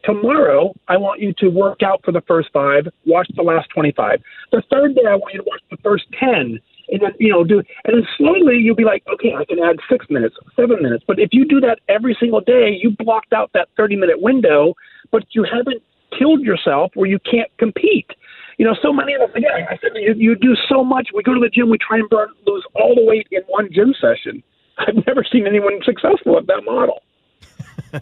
Tomorrow, 0.03 0.75
I 0.87 0.97
want 0.97 1.21
you 1.21 1.33
to 1.39 1.47
work 1.47 1.81
out 1.81 2.01
for 2.05 2.11
the 2.11 2.21
first 2.27 2.49
five, 2.53 2.85
watch 3.07 3.27
the 3.35 3.41
last 3.41 3.67
25. 3.73 4.21
The 4.51 4.61
third 4.71 4.93
day, 4.93 5.09
I 5.09 5.15
want 5.15 5.33
you 5.33 5.41
to 5.41 5.47
watch 5.47 5.61
the 5.71 5.77
first 5.77 6.03
10, 6.19 6.59
and 6.89 7.01
then, 7.01 7.11
you 7.19 7.31
know, 7.31 7.43
do, 7.43 7.63
and 7.85 7.95
then 7.95 8.07
slowly 8.17 8.57
you'll 8.57 8.75
be 8.75 8.83
like, 8.85 9.03
okay, 9.13 9.33
I 9.35 9.45
can 9.45 9.59
add 9.59 9.77
six 9.89 10.05
minutes, 10.09 10.35
seven 10.55 10.81
minutes. 10.81 11.03
But 11.07 11.19
if 11.19 11.29
you 11.31 11.45
do 11.45 11.59
that 11.61 11.79
every 11.89 12.15
single 12.19 12.41
day, 12.41 12.77
you 12.81 12.91
blocked 12.97 13.33
out 13.33 13.51
that 13.53 13.69
30 13.77 13.95
minute 13.95 14.21
window, 14.21 14.73
but 15.11 15.23
you 15.31 15.43
haven't 15.43 15.81
killed 16.17 16.41
yourself 16.41 16.91
where 16.95 17.09
you 17.09 17.19
can't 17.19 17.49
compete 17.57 18.11
you 18.57 18.65
know, 18.65 18.75
so 18.81 18.93
many 18.93 19.13
of 19.13 19.21
us, 19.21 19.29
again, 19.35 19.51
I 19.69 19.77
said, 19.81 19.91
you, 19.95 20.13
you 20.17 20.35
do 20.35 20.55
so 20.69 20.83
much. 20.83 21.09
We 21.13 21.23
go 21.23 21.33
to 21.33 21.39
the 21.39 21.49
gym, 21.49 21.69
we 21.69 21.77
try 21.77 21.97
and 21.97 22.09
burn, 22.09 22.29
lose 22.45 22.65
all 22.73 22.95
the 22.95 23.03
weight 23.03 23.27
in 23.31 23.41
one 23.47 23.69
gym 23.71 23.93
session. 23.99 24.41
I've 24.77 25.05
never 25.05 25.25
seen 25.29 25.47
anyone 25.47 25.79
successful 25.83 26.37
at 26.37 26.47
that 26.47 26.61
model. 26.63 27.01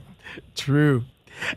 True. 0.56 1.06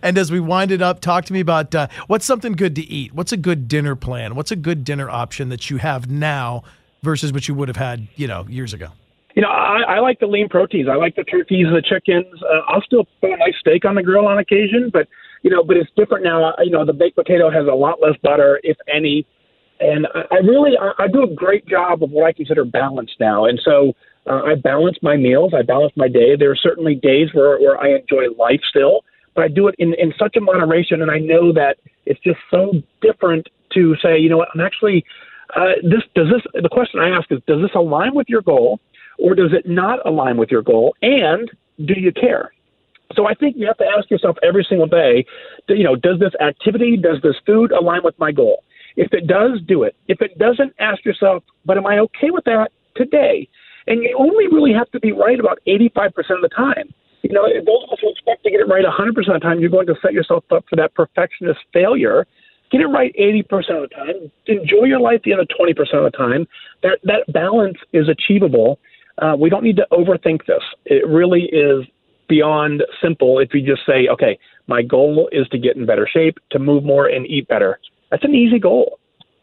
And 0.03 0.17
as 0.17 0.33
we 0.33 0.41
wind 0.41 0.73
it 0.73 0.81
up, 0.81 1.01
talk 1.01 1.27
to 1.27 1.33
me 1.33 1.41
about 1.41 1.75
uh, 1.75 1.89
what's 2.07 2.25
something 2.25 2.53
good 2.53 2.75
to 2.77 2.83
eat? 2.83 3.13
What's 3.13 3.33
a 3.33 3.37
good 3.37 3.69
dinner 3.69 3.95
plan? 3.95 4.35
What's 4.35 4.51
a 4.51 4.57
good 4.57 4.85
dinner 4.85 5.11
option 5.11 5.51
that 5.51 5.69
you 5.69 5.77
have 5.77 6.11
now 6.11 6.63
versus 7.07 7.33
what 7.33 7.49
you 7.49 7.55
would 7.55 7.69
have 7.69 7.77
had, 7.79 8.09
you 8.17 8.27
know, 8.27 8.45
years 8.51 8.75
ago? 8.75 8.89
You 9.37 9.43
know, 9.43 9.49
I, 9.49 9.97
I 9.97 9.99
like 10.01 10.19
the 10.19 10.27
lean 10.27 10.49
proteins. 10.49 10.89
I 10.91 10.97
like 10.97 11.15
the 11.15 11.25
turkeys, 11.25 11.67
the 11.73 11.83
chickens. 11.83 12.27
Uh, 12.43 12.61
I'll 12.69 12.83
still 12.83 13.05
put 13.21 13.31
a 13.31 13.37
nice 13.37 13.55
steak 13.61 13.85
on 13.85 13.95
the 13.95 14.03
grill 14.03 14.27
on 14.27 14.39
occasion, 14.39 14.91
but 14.93 15.07
you 15.43 15.51
know, 15.51 15.63
but 15.63 15.77
it's 15.77 15.91
different 15.97 16.25
now. 16.25 16.55
You 16.65 16.71
know, 16.71 16.85
the 16.85 16.93
baked 16.93 17.17
potato 17.17 17.51
has 17.51 17.67
a 17.71 17.75
lot 17.75 18.03
less 18.03 18.17
butter, 18.23 18.59
if 18.65 18.77
any, 18.93 19.27
and 19.79 20.07
I, 20.15 20.23
I 20.33 20.39
really 20.39 20.73
I, 20.77 21.05
I 21.05 21.09
do 21.09 21.23
a 21.23 21.33
great 21.35 21.67
job 21.67 22.03
of 22.03 22.11
what 22.11 22.27
I 22.27 22.33
consider 22.33 22.65
balance 22.65 23.11
now. 23.21 23.45
And 23.45 23.61
so 23.63 23.93
uh, 24.27 24.43
I 24.43 24.55
balance 24.57 24.97
my 25.03 25.17
meals, 25.17 25.53
I 25.55 25.63
balance 25.63 25.93
my 25.97 26.09
day. 26.09 26.35
There 26.37 26.51
are 26.51 26.57
certainly 26.57 26.95
days 26.95 27.29
where 27.33 27.59
where 27.61 27.79
I 27.79 27.89
enjoy 27.91 28.35
life 28.39 28.61
still, 28.69 29.05
but 29.35 29.45
I 29.45 29.49
do 29.49 29.69
it 29.69 29.75
in 29.79 29.95
in 29.95 30.13
such 30.19 30.35
a 30.37 30.41
moderation, 30.41 31.03
and 31.03 31.11
I 31.11 31.19
know 31.19 31.53
that 31.53 31.77
it's 32.07 32.21
just 32.21 32.41
so 32.51 32.73
different 33.03 33.49
to 33.75 33.95
say, 34.03 34.19
you 34.19 34.31
know 34.31 34.39
what, 34.39 34.49
I'm 34.55 34.63
actually 34.63 35.05
uh, 35.55 35.75
this 35.83 36.03
does 36.15 36.29
this. 36.29 36.63
The 36.63 36.69
question 36.69 37.01
I 37.01 37.11
ask 37.11 37.31
is, 37.31 37.39
does 37.47 37.63
this 37.63 37.71
align 37.75 38.15
with 38.15 38.29
your 38.29 38.43
goal, 38.43 38.81
or 39.19 39.35
does 39.35 39.53
it 39.53 39.69
not 39.69 40.05
align 40.07 40.37
with 40.37 40.51
your 40.51 40.63
goal, 40.63 40.95
and 41.03 41.51
do 41.85 41.95
you 41.97 42.13
care? 42.13 42.53
So 43.15 43.27
I 43.27 43.35
think 43.35 43.57
you 43.57 43.67
have 43.67 43.79
to 43.79 43.87
ask 43.87 44.11
yourself 44.11 44.37
every 44.43 44.67
single 44.69 44.87
day, 44.87 45.25
you 45.69 45.85
know, 45.85 45.95
does 45.95 46.19
this 46.19 46.33
activity, 46.41 46.97
does 46.97 47.19
this 47.23 47.37
food 47.47 47.71
align 47.71 48.01
with 48.03 48.19
my 48.19 48.33
goal? 48.33 48.65
If 48.97 49.13
it 49.13 49.27
does, 49.27 49.61
do 49.67 49.85
it. 49.85 49.95
If 50.09 50.21
it 50.21 50.39
doesn't, 50.39 50.75
ask 50.79 51.05
yourself, 51.05 51.45
but 51.65 51.77
am 51.77 51.87
I 51.87 51.99
okay 51.99 52.31
with 52.31 52.45
that 52.45 52.73
today? 52.97 53.49
And 53.87 54.03
you 54.03 54.17
only 54.19 54.49
really 54.49 54.73
have 54.73 54.91
to 54.91 55.01
be 55.01 55.13
right 55.13 55.39
about 55.39 55.61
85% 55.67 56.09
of 56.17 56.43
the 56.43 56.49
time. 56.49 56.93
You 57.23 57.33
know, 57.33 57.47
those 57.47 57.85
of 57.85 57.91
us 57.93 57.99
who 58.01 58.11
expect 58.11 58.45
to 58.45 58.51
get 58.51 58.61
it 58.61 58.69
right 58.69 58.85
100% 58.85 59.09
of 59.09 59.15
the 59.17 59.39
time, 59.41 59.61
you're 59.61 59.71
going 59.71 59.87
to 59.87 59.97
set 60.03 60.13
yourself 60.13 60.45
up 60.51 60.65
for 60.69 60.77
that 60.77 60.95
perfectionist 60.95 61.61
failure. 61.73 62.27
Get 62.71 62.81
it 62.81 62.87
right 62.87 63.15
80% 63.19 63.45
of 63.83 63.89
the 63.89 63.95
time. 63.95 64.31
Enjoy 64.47 64.85
your 64.85 65.01
life 65.01 65.21
the 65.25 65.33
other 65.33 65.47
20% 65.59 65.71
of 65.95 66.11
the 66.11 66.17
time. 66.17 66.47
That, 66.83 66.99
that 67.05 67.33
balance 67.33 67.79
is 67.93 68.09
achievable. 68.09 68.79
Uh, 69.19 69.37
we 69.39 69.49
don't 69.49 69.63
need 69.63 69.77
to 69.77 69.87
overthink 69.93 70.47
this. 70.47 70.63
It 70.85 71.07
really 71.07 71.43
is 71.45 71.87
beyond 72.29 72.83
simple 73.03 73.39
if 73.39 73.55
you 73.55 73.63
just 73.63 73.87
say, 73.87 74.09
okay, 74.09 74.39
my 74.67 74.83
goal 74.83 75.29
is 75.33 75.47
to 75.49 75.59
get 75.59 75.77
in 75.77 75.87
better 75.87 76.09
shape, 76.13 76.39
to 76.51 76.59
move 76.59 76.85
more, 76.85 77.07
and 77.07 77.27
eat 77.27 77.49
better. 77.49 77.79
That's 78.11 78.25
an 78.25 78.35
easy 78.35 78.59
goal. 78.59 78.99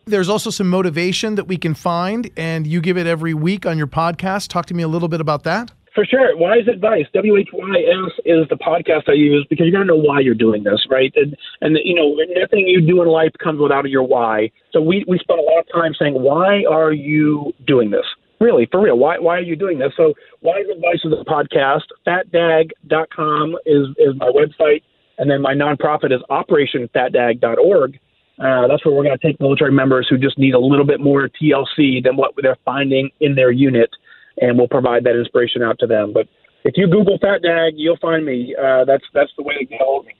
There's 0.05 0.27
also 0.27 0.49
some 0.49 0.69
motivation 0.69 1.35
that 1.35 1.45
we 1.45 1.57
can 1.57 1.73
find, 1.73 2.29
and 2.35 2.67
you 2.67 2.81
give 2.81 2.97
it 2.97 3.07
every 3.07 3.33
week 3.33 3.65
on 3.65 3.77
your 3.77 3.87
podcast. 3.87 4.49
Talk 4.49 4.65
to 4.65 4.73
me 4.73 4.83
a 4.83 4.87
little 4.87 5.07
bit 5.07 5.21
about 5.21 5.43
that. 5.43 5.71
For 5.95 6.05
sure. 6.05 6.35
Wise 6.35 6.67
advice. 6.67 7.05
W 7.13 7.37
H 7.37 7.49
Y 7.53 7.77
S 7.77 8.11
is 8.25 8.47
the 8.49 8.55
podcast 8.55 9.07
I 9.07 9.13
use 9.13 9.45
because 9.47 9.67
you 9.67 9.71
got 9.71 9.79
to 9.79 9.85
know 9.85 9.95
why 9.95 10.21
you're 10.21 10.33
doing 10.33 10.63
this, 10.63 10.85
right? 10.89 11.13
And 11.15 11.35
and 11.61 11.77
you 11.83 11.93
know 11.93 12.15
nothing 12.39 12.67
you 12.67 12.81
do 12.81 13.01
in 13.01 13.07
life 13.07 13.31
comes 13.43 13.59
without 13.59 13.87
your 13.87 14.03
why. 14.03 14.51
So 14.71 14.81
we 14.81 15.05
we 15.07 15.19
spend 15.19 15.39
a 15.39 15.43
lot 15.43 15.59
of 15.59 15.67
time 15.71 15.93
saying 15.97 16.15
why 16.15 16.63
are 16.69 16.91
you 16.91 17.53
doing 17.67 17.91
this? 17.91 18.05
Really, 18.39 18.67
for 18.71 18.81
real. 18.81 18.97
Why 18.97 19.19
why 19.19 19.37
are 19.37 19.43
you 19.43 19.55
doing 19.55 19.77
this? 19.77 19.91
So 19.95 20.13
Wise 20.41 20.65
Advice 20.73 21.01
is 21.03 21.13
a 21.13 21.23
podcast. 21.25 21.85
Fatdag.com 22.07 23.55
is 23.67 23.87
is 23.97 24.15
my 24.17 24.31
website, 24.31 24.81
and 25.19 25.29
then 25.29 25.43
my 25.43 25.53
nonprofit 25.53 26.11
is 26.11 26.21
OperationFatDag.org. 26.31 27.99
Uh, 28.39 28.67
that's 28.67 28.83
where 28.83 28.95
we're 28.95 29.03
going 29.03 29.17
to 29.17 29.25
take 29.27 29.39
military 29.39 29.71
members 29.71 30.07
who 30.09 30.17
just 30.17 30.39
need 30.39 30.55
a 30.55 30.59
little 30.59 30.85
bit 30.85 30.99
more 30.99 31.29
TLC 31.29 32.03
than 32.03 32.17
what 32.17 32.33
they're 32.41 32.57
finding 32.65 33.11
in 33.19 33.35
their 33.35 33.51
unit, 33.51 33.91
and 34.37 34.57
we'll 34.57 34.67
provide 34.67 35.03
that 35.03 35.17
inspiration 35.17 35.61
out 35.61 35.77
to 35.79 35.87
them. 35.87 36.13
But 36.13 36.27
if 36.63 36.73
you 36.77 36.87
Google 36.87 37.17
Fat 37.19 37.41
Dag, 37.41 37.73
you'll 37.75 37.97
find 37.97 38.25
me. 38.25 38.55
Uh, 38.55 38.85
that's 38.85 39.03
that's 39.13 39.31
the 39.37 39.43
way 39.43 39.55
to 39.59 39.65
get 39.65 39.81
hold 39.81 40.01
of 40.01 40.07
me. 40.07 40.13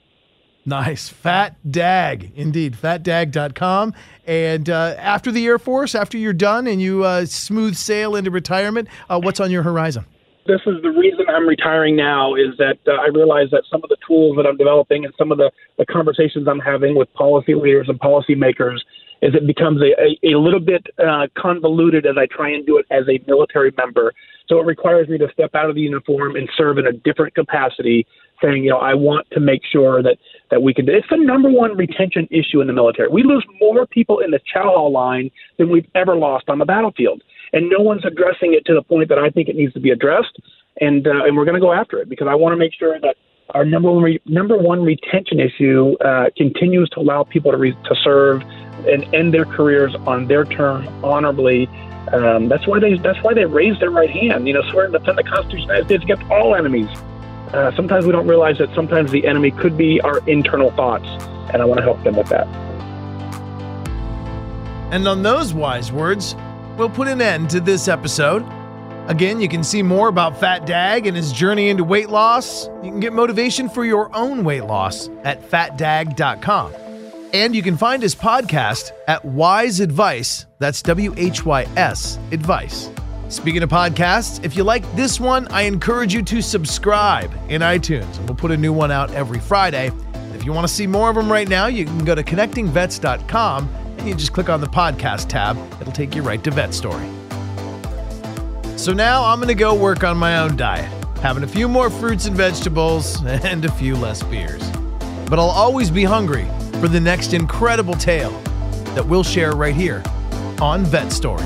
Nice. 0.66 1.08
Fat 1.10 1.56
Dag, 1.70 2.32
indeed. 2.34 2.74
Fatdag.com. 2.74 3.92
And 4.26 4.70
uh, 4.70 4.94
after 4.98 5.30
the 5.30 5.44
Air 5.46 5.58
Force, 5.58 5.94
after 5.94 6.16
you're 6.16 6.32
done 6.32 6.66
and 6.66 6.80
you 6.80 7.04
uh, 7.04 7.26
smooth 7.26 7.76
sail 7.76 8.16
into 8.16 8.30
retirement, 8.30 8.88
uh, 9.10 9.20
what's 9.20 9.40
on 9.40 9.50
your 9.50 9.62
horizon? 9.62 10.06
This 10.46 10.60
is 10.66 10.82
the 10.82 10.90
reason 10.90 11.24
I'm 11.28 11.46
retiring 11.46 11.96
now 11.96 12.34
is 12.34 12.56
that 12.58 12.78
uh, 12.86 12.92
I 12.92 13.08
realize 13.08 13.48
that 13.50 13.62
some 13.70 13.82
of 13.82 13.88
the 13.88 13.96
tools 14.06 14.36
that 14.36 14.46
I'm 14.46 14.56
developing 14.56 15.04
and 15.04 15.14
some 15.18 15.32
of 15.32 15.38
the, 15.38 15.50
the 15.78 15.86
conversations 15.86 16.46
I'm 16.48 16.60
having 16.60 16.96
with 16.96 17.12
policy 17.14 17.54
leaders 17.54 17.88
and 17.88 17.98
policymakers 17.98 18.78
is 19.24 19.34
it 19.34 19.46
becomes 19.46 19.80
a, 19.80 19.90
a, 20.00 20.34
a 20.34 20.38
little 20.38 20.60
bit 20.60 20.86
uh, 20.98 21.26
convoluted 21.36 22.04
as 22.04 22.16
I 22.18 22.26
try 22.26 22.50
and 22.50 22.64
do 22.66 22.76
it 22.76 22.84
as 22.90 23.04
a 23.08 23.18
military 23.26 23.72
member. 23.76 24.12
So 24.48 24.60
it 24.60 24.66
requires 24.66 25.08
me 25.08 25.16
to 25.16 25.28
step 25.32 25.54
out 25.54 25.70
of 25.70 25.74
the 25.74 25.80
uniform 25.80 26.36
and 26.36 26.46
serve 26.58 26.76
in 26.76 26.86
a 26.86 26.92
different 26.92 27.34
capacity 27.34 28.06
saying, 28.42 28.64
you 28.64 28.70
know, 28.70 28.76
I 28.76 28.92
want 28.92 29.26
to 29.32 29.40
make 29.40 29.62
sure 29.64 30.02
that 30.02 30.18
that 30.50 30.60
we 30.60 30.74
can. 30.74 30.86
It's 30.90 31.06
the 31.08 31.16
number 31.16 31.48
one 31.48 31.74
retention 31.74 32.28
issue 32.30 32.60
in 32.60 32.66
the 32.66 32.74
military. 32.74 33.08
We 33.08 33.22
lose 33.22 33.46
more 33.58 33.86
people 33.86 34.18
in 34.18 34.30
the 34.30 34.40
chow 34.52 34.64
hall 34.64 34.92
line 34.92 35.30
than 35.56 35.70
we've 35.70 35.88
ever 35.94 36.14
lost 36.14 36.50
on 36.50 36.58
the 36.58 36.66
battlefield, 36.66 37.22
and 37.54 37.70
no 37.70 37.80
one's 37.80 38.04
addressing 38.04 38.52
it 38.52 38.66
to 38.66 38.74
the 38.74 38.82
point 38.82 39.08
that 39.08 39.18
I 39.18 39.30
think 39.30 39.48
it 39.48 39.56
needs 39.56 39.72
to 39.72 39.80
be 39.80 39.90
addressed. 39.90 40.36
And 40.82 41.06
uh, 41.06 41.24
and 41.24 41.34
we're 41.34 41.46
going 41.46 41.54
to 41.54 41.60
go 41.60 41.72
after 41.72 41.98
it 42.02 42.10
because 42.10 42.28
I 42.28 42.34
want 42.34 42.52
to 42.52 42.58
make 42.58 42.74
sure 42.78 43.00
that 43.00 43.16
our 43.54 43.64
number 43.64 43.90
one 43.90 44.02
re- 44.02 44.22
number 44.26 44.58
one 44.58 44.82
retention 44.82 45.40
issue 45.40 45.94
uh, 46.04 46.26
continues 46.36 46.90
to 46.90 47.00
allow 47.00 47.24
people 47.24 47.52
to 47.52 47.56
re- 47.56 47.72
to 47.72 47.94
serve 48.02 48.42
and 48.86 49.12
end 49.14 49.34
their 49.34 49.44
careers 49.44 49.94
on 50.06 50.26
their 50.26 50.44
term 50.44 50.88
honorably. 51.04 51.68
Um, 52.12 52.48
that's 52.48 52.66
why 52.66 52.78
they 52.78 52.96
that's 52.98 53.22
why 53.22 53.34
they 53.34 53.44
raise 53.44 53.78
their 53.80 53.90
right 53.90 54.10
hand. 54.10 54.46
You 54.46 54.54
know, 54.54 54.62
swear 54.70 54.86
to 54.86 54.98
defend 54.98 55.18
the 55.18 55.24
Constitution 55.24 55.62
of 55.62 55.68
the 55.68 55.74
United 55.74 55.86
States 55.86 56.04
against 56.04 56.30
all 56.30 56.54
enemies 56.54 56.88
uh, 57.54 57.70
sometimes 57.76 58.04
we 58.04 58.10
don't 58.10 58.26
realize 58.26 58.58
that 58.58 58.74
sometimes 58.74 59.12
the 59.12 59.24
enemy 59.26 59.52
could 59.52 59.76
be 59.76 60.00
our 60.00 60.18
internal 60.28 60.72
thoughts, 60.72 61.06
and 61.52 61.62
I 61.62 61.64
want 61.64 61.78
to 61.78 61.84
help 61.84 62.02
them 62.02 62.16
with 62.16 62.28
that. 62.28 62.48
And 64.92 65.06
on 65.06 65.22
those 65.22 65.54
wise 65.54 65.92
words, 65.92 66.34
we'll 66.76 66.90
put 66.90 67.06
an 67.06 67.20
end 67.20 67.50
to 67.50 67.60
this 67.60 67.86
episode. 67.86 68.44
Again, 69.06 69.40
you 69.40 69.48
can 69.48 69.62
see 69.62 69.82
more 69.82 70.08
about 70.08 70.40
Fat 70.40 70.66
Dag 70.66 71.06
and 71.06 71.16
his 71.16 71.32
journey 71.32 71.68
into 71.68 71.84
weight 71.84 72.08
loss. 72.08 72.66
You 72.82 72.90
can 72.90 73.00
get 73.00 73.12
motivation 73.12 73.68
for 73.68 73.84
your 73.84 74.14
own 74.16 74.42
weight 74.42 74.64
loss 74.64 75.08
at 75.22 75.48
fatdag.com. 75.48 76.83
And 77.34 77.52
you 77.52 77.64
can 77.64 77.76
find 77.76 78.00
his 78.00 78.14
podcast 78.14 78.92
at 79.08 79.24
Wise 79.24 79.80
Advice. 79.80 80.46
That's 80.60 80.80
W 80.82 81.12
H 81.16 81.44
Y 81.44 81.66
S 81.76 82.16
Advice. 82.30 82.90
Speaking 83.28 83.64
of 83.64 83.70
podcasts, 83.70 84.44
if 84.44 84.56
you 84.56 84.62
like 84.62 84.84
this 84.94 85.18
one, 85.18 85.48
I 85.48 85.62
encourage 85.62 86.14
you 86.14 86.22
to 86.22 86.40
subscribe 86.40 87.32
in 87.48 87.60
iTunes. 87.60 88.24
We'll 88.26 88.36
put 88.36 88.52
a 88.52 88.56
new 88.56 88.72
one 88.72 88.92
out 88.92 89.10
every 89.14 89.40
Friday. 89.40 89.90
If 90.32 90.44
you 90.44 90.52
want 90.52 90.68
to 90.68 90.72
see 90.72 90.86
more 90.86 91.10
of 91.10 91.16
them 91.16 91.30
right 91.30 91.48
now, 91.48 91.66
you 91.66 91.84
can 91.84 92.04
go 92.04 92.14
to 92.14 92.22
connectingvets.com 92.22 93.68
and 93.98 94.08
you 94.08 94.14
just 94.14 94.32
click 94.32 94.48
on 94.48 94.60
the 94.60 94.68
podcast 94.68 95.26
tab. 95.28 95.58
It'll 95.80 95.92
take 95.92 96.14
you 96.14 96.22
right 96.22 96.42
to 96.44 96.52
Vet 96.52 96.72
Story. 96.72 97.08
So 98.76 98.92
now 98.92 99.24
I'm 99.24 99.38
going 99.38 99.48
to 99.48 99.54
go 99.56 99.74
work 99.74 100.04
on 100.04 100.16
my 100.16 100.38
own 100.38 100.56
diet, 100.56 100.88
having 101.16 101.42
a 101.42 101.48
few 101.48 101.66
more 101.66 101.90
fruits 101.90 102.26
and 102.26 102.36
vegetables 102.36 103.24
and 103.24 103.64
a 103.64 103.72
few 103.72 103.96
less 103.96 104.22
beers. 104.22 104.62
But 105.28 105.40
I'll 105.40 105.50
always 105.50 105.90
be 105.90 106.04
hungry 106.04 106.46
for 106.80 106.88
the 106.88 107.00
next 107.00 107.34
incredible 107.34 107.94
tale 107.94 108.32
that 108.94 109.06
we'll 109.06 109.24
share 109.24 109.52
right 109.52 109.74
here 109.74 110.02
on 110.60 110.84
Vet 110.84 111.12
Story. 111.12 111.44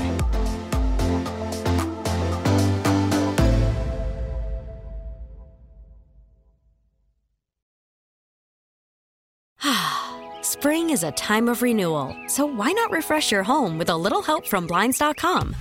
Spring 10.41 10.89
is 10.89 11.03
a 11.03 11.11
time 11.13 11.47
of 11.49 11.61
renewal, 11.61 12.15
so 12.27 12.45
why 12.45 12.71
not 12.71 12.91
refresh 12.91 13.31
your 13.31 13.43
home 13.43 13.77
with 13.77 13.89
a 13.89 13.97
little 13.97 14.21
help 14.21 14.45
from 14.45 14.67
Blinds.com? 14.67 15.55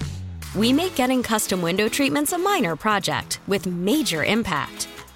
We 0.55 0.73
make 0.73 0.95
getting 0.97 1.23
custom 1.23 1.63
window 1.63 1.89
treatments 1.89 2.33
a 2.33 2.39
minor 2.39 2.75
project 2.77 3.41
with 3.47 3.67
major 3.67 4.25
impact. 4.25 4.89